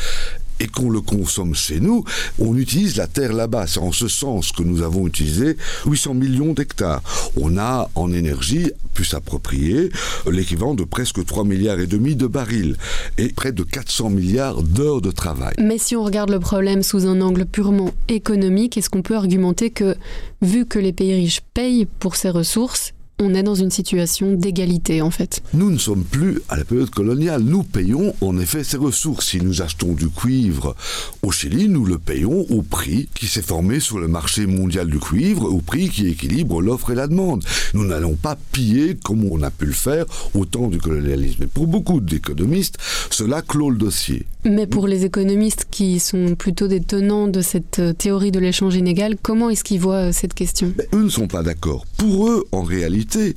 et 0.60 0.66
qu'on 0.66 0.90
le 0.90 1.00
consomme 1.00 1.54
chez 1.54 1.80
nous, 1.80 2.04
on 2.38 2.56
utilise 2.56 2.96
la 2.96 3.06
terre 3.06 3.32
là-bas. 3.32 3.66
C'est 3.66 3.80
en 3.80 3.92
ce 3.92 4.08
sens 4.08 4.52
que 4.52 4.62
nous 4.62 4.82
avons 4.82 5.06
utilisé 5.06 5.56
800 5.86 6.14
millions 6.14 6.52
d'hectares. 6.52 7.02
On 7.36 7.58
a 7.58 7.90
en 7.94 8.12
énergie 8.12 8.70
plus 8.94 9.14
approprié 9.14 9.90
l'équivalent 10.30 10.74
de 10.74 10.84
presque 10.84 11.24
3 11.24 11.44
milliards 11.44 11.80
et 11.80 11.86
demi 11.86 12.14
de 12.14 12.26
barils 12.26 12.76
et 13.18 13.28
près 13.28 13.52
de 13.52 13.62
400 13.62 14.10
milliards 14.10 14.62
d'heures 14.62 15.00
de 15.00 15.10
travail. 15.10 15.54
Mais 15.58 15.78
si 15.78 15.96
on 15.96 16.04
regarde 16.04 16.30
le 16.30 16.40
problème 16.40 16.82
sous 16.82 17.06
un 17.06 17.20
angle 17.20 17.46
purement 17.46 17.90
économique, 18.08 18.76
est-ce 18.76 18.90
qu'on 18.90 19.02
peut 19.02 19.16
argumenter 19.16 19.70
que 19.70 19.96
vu 20.42 20.66
que 20.66 20.78
les 20.78 20.92
pays 20.92 21.14
riches 21.14 21.40
payent 21.54 21.86
pour 21.98 22.16
ces 22.16 22.30
ressources, 22.30 22.92
on 23.22 23.34
est 23.34 23.42
dans 23.42 23.54
une 23.54 23.70
situation 23.70 24.32
d'égalité 24.32 25.02
en 25.02 25.10
fait. 25.10 25.42
Nous 25.54 25.70
ne 25.70 25.78
sommes 25.78 26.04
plus 26.04 26.40
à 26.48 26.56
la 26.56 26.64
période 26.64 26.90
coloniale. 26.90 27.42
Nous 27.42 27.62
payons 27.62 28.14
en 28.20 28.38
effet 28.38 28.64
ces 28.64 28.76
ressources. 28.76 29.28
Si 29.28 29.40
nous 29.40 29.62
achetons 29.62 29.92
du 29.92 30.08
cuivre 30.08 30.74
au 31.22 31.30
Chili, 31.30 31.68
nous 31.68 31.84
le 31.84 31.98
payons 31.98 32.44
au 32.50 32.62
prix 32.62 33.08
qui 33.14 33.26
s'est 33.26 33.42
formé 33.42 33.80
sur 33.80 33.98
le 33.98 34.08
marché 34.08 34.46
mondial 34.46 34.88
du 34.88 34.98
cuivre, 34.98 35.44
au 35.44 35.60
prix 35.60 35.88
qui 35.88 36.08
équilibre 36.08 36.60
l'offre 36.60 36.90
et 36.90 36.94
la 36.94 37.06
demande. 37.06 37.44
Nous 37.74 37.84
n'allons 37.84 38.14
pas 38.14 38.36
piller 38.52 38.96
comme 39.02 39.24
on 39.24 39.42
a 39.42 39.50
pu 39.50 39.66
le 39.66 39.72
faire 39.72 40.04
au 40.34 40.44
temps 40.44 40.68
du 40.68 40.78
colonialisme. 40.78 41.44
Et 41.44 41.46
pour 41.46 41.66
beaucoup 41.66 42.00
d'économistes, 42.00 42.78
cela 43.10 43.42
clôt 43.42 43.70
le 43.70 43.76
dossier. 43.76 44.26
Mais 44.44 44.66
pour 44.66 44.88
les 44.88 45.04
économistes 45.04 45.68
qui 45.70 46.00
sont 46.00 46.34
plutôt 46.34 46.66
des 46.66 46.80
tenants 46.80 47.28
de 47.28 47.42
cette 47.42 47.78
euh, 47.78 47.92
théorie 47.92 48.32
de 48.32 48.40
l'échange 48.40 48.74
inégal, 48.74 49.16
comment 49.22 49.50
est-ce 49.50 49.62
qu'ils 49.62 49.78
voient 49.78 50.08
euh, 50.08 50.12
cette 50.12 50.34
question? 50.34 50.72
Eux 50.92 51.04
ne 51.04 51.08
sont 51.08 51.28
pas 51.28 51.44
d'accord. 51.44 51.86
Pour 52.02 52.28
eux, 52.28 52.44
en 52.50 52.64
réalité, 52.64 53.36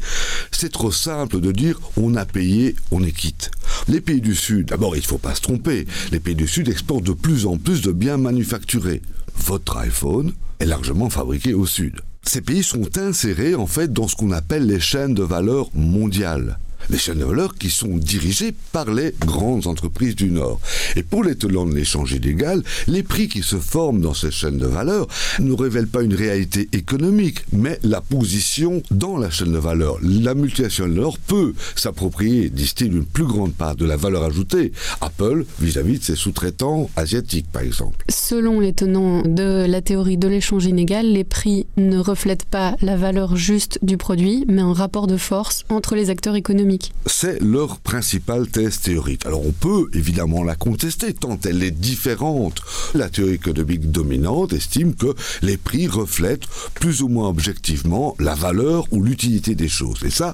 c'est 0.51 0.71
trop 0.71 0.91
simple 0.91 1.39
de 1.39 1.51
dire 1.51 1.79
on 1.97 2.15
a 2.15 2.25
payé, 2.25 2.75
on 2.89 3.03
est 3.03 3.11
quitte. 3.11 3.51
Les 3.87 4.01
pays 4.01 4.21
du 4.21 4.33
Sud, 4.33 4.69
d'abord 4.69 4.95
il 4.95 5.01
ne 5.01 5.05
faut 5.05 5.19
pas 5.19 5.35
se 5.35 5.41
tromper, 5.41 5.85
les 6.11 6.19
pays 6.19 6.33
du 6.33 6.47
Sud 6.47 6.67
exportent 6.67 7.03
de 7.03 7.13
plus 7.13 7.45
en 7.45 7.59
plus 7.59 7.83
de 7.83 7.91
biens 7.91 8.17
manufacturés. 8.17 9.03
Votre 9.37 9.77
iPhone 9.77 10.33
est 10.57 10.65
largement 10.65 11.11
fabriqué 11.11 11.53
au 11.53 11.67
Sud. 11.67 12.01
Ces 12.23 12.41
pays 12.41 12.63
sont 12.63 12.97
insérés 12.97 13.53
en 13.53 13.67
fait 13.67 13.93
dans 13.93 14.07
ce 14.07 14.15
qu'on 14.15 14.31
appelle 14.31 14.65
les 14.65 14.79
chaînes 14.79 15.13
de 15.13 15.21
valeur 15.21 15.69
mondiales 15.75 16.57
les 16.89 16.97
valeur 17.23 17.55
qui 17.55 17.69
sont 17.69 17.97
dirigées 17.97 18.53
par 18.71 18.91
les 18.91 19.13
grandes 19.19 19.67
entreprises 19.67 20.15
du 20.15 20.31
Nord. 20.31 20.59
Et 20.95 21.03
pour 21.03 21.23
les 21.23 21.35
tenants 21.35 21.65
de 21.65 21.73
l'échange 21.73 22.11
illégal, 22.11 22.63
les 22.87 23.03
prix 23.03 23.27
qui 23.27 23.41
se 23.41 23.57
forment 23.57 24.01
dans 24.01 24.13
ces 24.13 24.31
chaînes 24.31 24.57
de 24.57 24.65
valeur 24.65 25.07
ne 25.39 25.53
révèlent 25.53 25.87
pas 25.87 26.03
une 26.03 26.13
réalité 26.13 26.67
économique, 26.73 27.39
mais 27.51 27.79
la 27.83 28.01
position 28.01 28.81
dans 28.91 29.17
la 29.17 29.29
chaîne 29.29 29.53
de 29.53 29.57
valeur. 29.57 29.97
La 30.01 30.33
multinationale 30.33 30.95
peut 31.27 31.53
s'approprier, 31.75 32.49
disent-ils, 32.49 32.95
une 32.95 33.05
plus 33.05 33.25
grande 33.25 33.53
part 33.53 33.75
de 33.75 33.85
la 33.85 33.97
valeur 33.97 34.23
ajoutée. 34.23 34.71
Apple 35.01 35.45
vis-à-vis 35.59 35.99
de 35.99 36.03
ses 36.03 36.15
sous-traitants 36.15 36.89
asiatiques, 36.95 37.51
par 37.51 37.61
exemple. 37.61 38.05
Selon 38.09 38.59
les 38.59 38.73
tenants 38.73 39.21
de 39.23 39.65
la 39.67 39.81
théorie 39.81 40.17
de 40.17 40.27
l'échange 40.27 40.65
inégal, 40.65 41.05
les 41.11 41.23
prix 41.23 41.67
ne 41.77 41.97
reflètent 41.99 42.45
pas 42.45 42.75
la 42.81 42.95
valeur 42.95 43.35
juste 43.35 43.79
du 43.83 43.97
produit, 43.97 44.45
mais 44.47 44.61
un 44.61 44.73
rapport 44.73 45.07
de 45.07 45.17
force 45.17 45.63
entre 45.69 45.95
les 45.95 46.09
acteurs 46.09 46.35
économiques. 46.35 46.64
C'est 47.05 47.41
leur 47.41 47.79
principale 47.79 48.47
thèse 48.47 48.79
théorique. 48.79 49.25
Alors 49.25 49.45
on 49.45 49.51
peut 49.51 49.87
évidemment 49.93 50.43
la 50.43 50.55
contester 50.55 51.13
tant 51.13 51.39
elle 51.45 51.63
est 51.63 51.71
différente. 51.71 52.61
La 52.93 53.09
théorie 53.09 53.33
économique 53.33 53.91
dominante 53.91 54.53
estime 54.53 54.95
que 54.95 55.13
les 55.41 55.57
prix 55.57 55.87
reflètent 55.87 56.45
plus 56.75 57.01
ou 57.01 57.07
moins 57.07 57.29
objectivement 57.29 58.15
la 58.19 58.35
valeur 58.35 58.85
ou 58.91 59.01
l'utilité 59.01 59.55
des 59.55 59.69
choses. 59.69 60.03
Et 60.03 60.09
ça, 60.09 60.33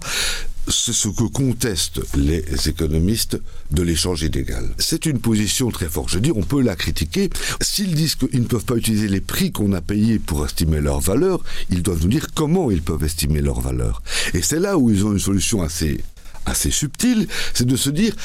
c'est 0.67 0.93
ce 0.93 1.09
que 1.09 1.23
contestent 1.23 2.01
les 2.15 2.43
économistes 2.69 3.39
de 3.71 3.81
l'échange 3.81 4.21
illégal. 4.21 4.69
C'est 4.77 5.05
une 5.05 5.19
position 5.19 5.69
très 5.71 5.87
forte. 5.87 6.09
Je 6.09 6.15
veux 6.15 6.21
dire, 6.21 6.37
on 6.37 6.43
peut 6.43 6.61
la 6.61 6.75
critiquer. 6.75 7.29
S'ils 7.61 7.95
disent 7.95 8.15
qu'ils 8.15 8.41
ne 8.41 8.45
peuvent 8.45 8.65
pas 8.65 8.75
utiliser 8.75 9.07
les 9.07 9.21
prix 9.21 9.51
qu'on 9.51 9.73
a 9.73 9.81
payés 9.81 10.19
pour 10.19 10.45
estimer 10.45 10.79
leur 10.79 10.99
valeur, 10.99 11.43
ils 11.69 11.81
doivent 11.81 12.03
nous 12.03 12.09
dire 12.09 12.27
comment 12.33 12.71
ils 12.71 12.81
peuvent 12.81 13.03
estimer 13.03 13.41
leur 13.41 13.59
valeur. 13.59 14.01
Et 14.33 14.41
c'est 14.41 14.59
là 14.59 14.77
où 14.77 14.89
ils 14.89 15.05
ont 15.05 15.13
une 15.13 15.19
solution 15.19 15.61
assez 15.61 16.01
assez 16.45 16.71
subtil, 16.71 17.27
c'est 17.53 17.67
de 17.67 17.75
se 17.75 17.89
dire 17.89 18.15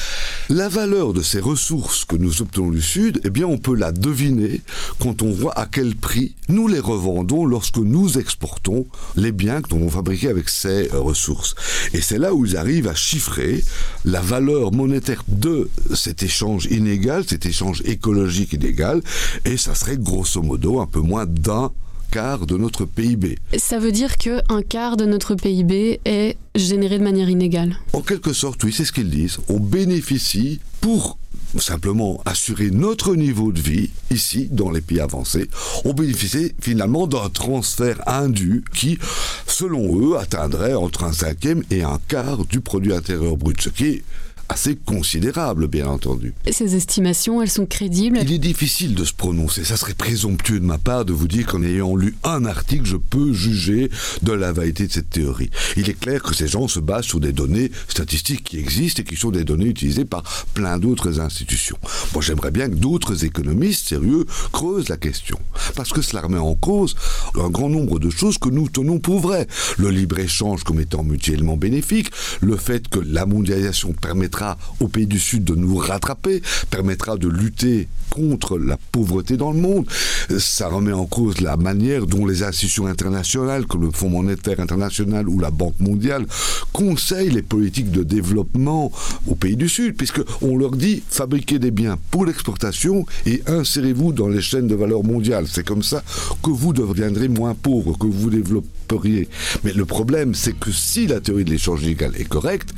la 0.49 0.69
valeur 0.69 1.13
de 1.13 1.21
ces 1.21 1.39
ressources 1.39 2.05
que 2.05 2.15
nous 2.15 2.41
obtenons 2.41 2.71
du 2.71 2.81
Sud, 2.81 3.21
eh 3.23 3.29
bien 3.29 3.45
on 3.45 3.57
peut 3.57 3.75
la 3.75 3.91
deviner 3.91 4.61
quand 4.99 5.21
on 5.21 5.31
voit 5.31 5.57
à 5.57 5.65
quel 5.65 5.95
prix 5.95 6.35
nous 6.49 6.67
les 6.67 6.79
revendons 6.79 7.45
lorsque 7.45 7.77
nous 7.77 8.17
exportons 8.17 8.87
les 9.15 9.31
biens 9.31 9.61
que 9.61 9.73
nous 9.73 9.81
avons 9.81 9.89
fabriqués 9.89 10.29
avec 10.29 10.49
ces 10.49 10.87
ressources. 10.87 11.55
Et 11.93 12.01
c'est 12.01 12.17
là 12.17 12.33
où 12.33 12.45
ils 12.45 12.57
arrivent 12.57 12.87
à 12.87 12.95
chiffrer 12.95 13.63
la 14.05 14.21
valeur 14.21 14.71
monétaire 14.71 15.23
de 15.27 15.69
cet 15.93 16.23
échange 16.23 16.65
inégal, 16.65 17.23
cet 17.27 17.45
échange 17.45 17.81
écologique 17.85 18.53
inégal, 18.53 19.01
et 19.45 19.57
ça 19.57 19.75
serait 19.75 19.97
grosso 19.97 20.41
modo 20.41 20.79
un 20.79 20.87
peu 20.87 21.01
moins 21.01 21.25
d'un 21.25 21.71
quart 22.11 22.45
de 22.45 22.57
notre 22.57 22.85
PIB. 22.85 23.37
Ça 23.57 23.79
veut 23.79 23.91
dire 23.91 24.17
qu'un 24.17 24.61
quart 24.67 24.97
de 24.97 25.05
notre 25.05 25.35
PIB 25.35 25.99
est 26.05 26.37
généré 26.55 26.97
de 26.97 27.03
manière 27.03 27.29
inégale 27.29 27.77
En 27.93 28.01
quelque 28.01 28.33
sorte, 28.33 28.63
oui, 28.63 28.73
c'est 28.73 28.85
ce 28.85 28.91
qu'ils 28.91 29.09
disent. 29.09 29.37
On 29.49 29.59
bénéficie 29.59 30.59
pour 30.81 31.17
simplement 31.57 32.21
assurer 32.25 32.71
notre 32.71 33.15
niveau 33.15 33.51
de 33.51 33.59
vie 33.59 33.89
ici, 34.11 34.47
dans 34.51 34.69
les 34.69 34.81
pays 34.81 34.99
avancés, 34.99 35.49
on 35.85 35.93
bénéficie 35.93 36.53
finalement 36.61 37.07
d'un 37.07 37.29
transfert 37.29 38.01
indu 38.07 38.63
qui, 38.73 38.99
selon 39.47 39.99
eux, 39.99 40.17
atteindrait 40.17 40.73
entre 40.73 41.03
un 41.03 41.13
cinquième 41.13 41.63
et 41.71 41.83
un 41.83 41.99
quart 42.07 42.45
du 42.45 42.59
produit 42.59 42.93
intérieur 42.93 43.37
brut, 43.37 43.61
ce 43.61 43.69
qui 43.69 43.85
est 43.85 44.03
assez 44.49 44.75
considérable, 44.75 45.67
bien 45.67 45.87
entendu. 45.87 46.33
Et 46.45 46.51
ces 46.51 46.75
estimations, 46.75 47.41
elles 47.41 47.49
sont 47.49 47.65
crédibles 47.65 48.19
Il 48.21 48.31
est 48.31 48.37
difficile 48.37 48.95
de 48.95 49.03
se 49.03 49.13
prononcer. 49.13 49.63
Ça 49.63 49.77
serait 49.77 49.93
présomptueux 49.93 50.59
de 50.59 50.65
ma 50.65 50.77
part 50.77 51.05
de 51.05 51.13
vous 51.13 51.27
dire 51.27 51.45
qu'en 51.45 51.63
ayant 51.63 51.95
lu 51.95 52.15
un 52.23 52.45
article, 52.45 52.85
je 52.85 52.97
peux 52.97 53.33
juger 53.33 53.89
de 54.23 54.31
la 54.31 54.51
validité 54.51 54.87
de 54.87 54.93
cette 54.93 55.09
théorie. 55.09 55.49
Il 55.75 55.89
est 55.89 55.99
clair 55.99 56.23
que 56.23 56.35
ces 56.35 56.47
gens 56.47 56.67
se 56.67 56.79
basent 56.79 57.05
sur 57.05 57.19
des 57.19 57.33
données 57.33 57.71
statistiques 57.87 58.43
qui 58.43 58.57
existent 58.57 59.01
et 59.01 59.05
qui 59.05 59.15
sont 59.15 59.31
des 59.31 59.43
données 59.43 59.65
utilisées 59.65 60.05
par 60.05 60.23
plein 60.53 60.79
d'autres 60.79 61.19
institutions. 61.19 61.77
Moi, 62.13 62.21
j'aimerais 62.21 62.51
bien 62.51 62.69
que 62.69 62.75
d'autres 62.75 63.25
économistes 63.25 63.87
sérieux 63.87 64.25
creusent 64.51 64.89
la 64.89 64.97
question. 64.97 65.39
Parce 65.75 65.89
que 65.89 66.01
cela 66.01 66.21
remet 66.21 66.37
en 66.37 66.55
cause 66.55 66.95
un 67.35 67.49
grand 67.49 67.69
nombre 67.69 67.99
de 67.99 68.09
choses 68.09 68.37
que 68.37 68.49
nous 68.49 68.69
tenons 68.69 68.99
pour 68.99 69.19
vraies. 69.19 69.47
Le 69.77 69.89
libre-échange 69.89 70.63
comme 70.63 70.79
étant 70.79 71.03
mutuellement 71.03 71.57
bénéfique, 71.57 72.11
le 72.41 72.55
fait 72.55 72.87
que 72.87 72.99
la 72.99 73.25
mondialisation 73.25 73.93
permettrait 73.93 74.36
permettra 74.37 74.57
aux 74.79 74.87
pays 74.87 75.07
du 75.07 75.19
Sud 75.19 75.43
de 75.43 75.55
nous 75.55 75.77
rattraper, 75.77 76.41
permettra 76.69 77.17
de 77.17 77.27
lutter 77.27 77.87
contre 78.09 78.57
la 78.57 78.77
pauvreté 78.91 79.37
dans 79.37 79.51
le 79.51 79.59
monde. 79.59 79.85
Ça 80.37 80.67
remet 80.67 80.93
en 80.93 81.05
cause 81.05 81.41
la 81.41 81.57
manière 81.57 82.05
dont 82.05 82.25
les 82.25 82.43
institutions 82.43 82.87
internationales, 82.87 83.65
comme 83.65 83.83
le 83.83 83.91
Fonds 83.91 84.09
monétaire 84.09 84.59
international 84.59 85.27
ou 85.27 85.39
la 85.39 85.51
Banque 85.51 85.79
mondiale, 85.79 86.25
conseillent 86.71 87.31
les 87.31 87.41
politiques 87.41 87.91
de 87.91 88.03
développement 88.03 88.91
aux 89.27 89.35
pays 89.35 89.55
du 89.55 89.69
Sud, 89.69 89.95
puisqu'on 89.95 90.57
leur 90.57 90.71
dit 90.71 91.03
fabriquez 91.09 91.59
des 91.59 91.71
biens 91.71 91.97
pour 92.11 92.25
l'exportation 92.25 93.05
et 93.25 93.41
insérez-vous 93.47 94.13
dans 94.13 94.27
les 94.27 94.41
chaînes 94.41 94.67
de 94.67 94.75
valeur 94.75 95.03
mondiale. 95.03 95.45
C'est 95.47 95.65
comme 95.65 95.83
ça 95.83 96.03
que 96.43 96.51
vous 96.51 96.73
deviendrez 96.73 97.27
moins 97.27 97.55
pauvre, 97.55 97.97
que 97.97 98.07
vous 98.07 98.29
développeriez. 98.29 99.27
Mais 99.63 99.73
le 99.73 99.85
problème, 99.85 100.33
c'est 100.33 100.57
que 100.57 100.71
si 100.71 101.07
la 101.07 101.19
théorie 101.19 101.45
de 101.45 101.51
l'échange 101.51 101.83
légal 101.83 102.11
est 102.17 102.27
correcte, 102.27 102.73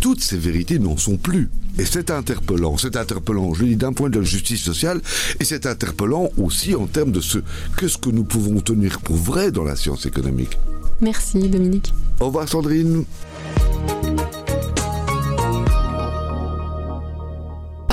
toutes 0.00 0.22
ces 0.22 0.36
vérités 0.36 0.78
n'en 0.86 0.96
sont 0.96 1.16
plus. 1.16 1.50
Et 1.78 1.84
c'est 1.84 2.10
interpellant, 2.10 2.78
c'est 2.78 2.96
interpellant, 2.96 3.52
je 3.54 3.64
dis 3.64 3.76
d'un 3.76 3.92
point 3.92 4.08
de 4.08 4.18
vue 4.18 4.26
justice 4.26 4.62
sociale, 4.62 5.00
et 5.40 5.44
c'est 5.44 5.66
interpellant 5.66 6.30
aussi 6.38 6.74
en 6.74 6.86
termes 6.86 7.12
de 7.12 7.20
ce 7.20 7.38
qu'est-ce 7.78 7.98
que 7.98 8.10
nous 8.10 8.24
pouvons 8.24 8.60
tenir 8.60 9.00
pour 9.00 9.16
vrai 9.16 9.50
dans 9.50 9.64
la 9.64 9.76
science 9.76 10.06
économique. 10.06 10.58
Merci 11.00 11.48
Dominique. 11.48 11.92
Au 12.20 12.26
revoir 12.26 12.48
Sandrine. 12.48 13.04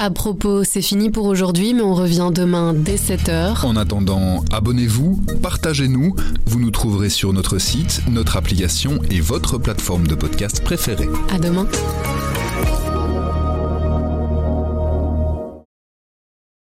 À 0.03 0.09
propos, 0.09 0.65
c'est 0.65 0.81
fini 0.81 1.09
pour 1.09 1.27
aujourd'hui, 1.27 1.73
mais 1.73 1.81
on 1.81 1.93
revient 1.93 2.29
demain 2.33 2.73
dès 2.73 2.97
7h. 2.97 3.65
En 3.65 3.77
attendant, 3.77 4.43
abonnez-vous, 4.51 5.21
partagez-nous. 5.41 6.13
Vous 6.45 6.59
nous 6.59 6.71
trouverez 6.71 7.07
sur 7.07 7.31
notre 7.31 7.57
site, 7.57 8.01
notre 8.11 8.35
application 8.35 8.99
et 9.09 9.21
votre 9.21 9.57
plateforme 9.57 10.05
de 10.05 10.15
podcast 10.15 10.61
préférée. 10.61 11.07
À 11.33 11.39
demain. 11.39 11.67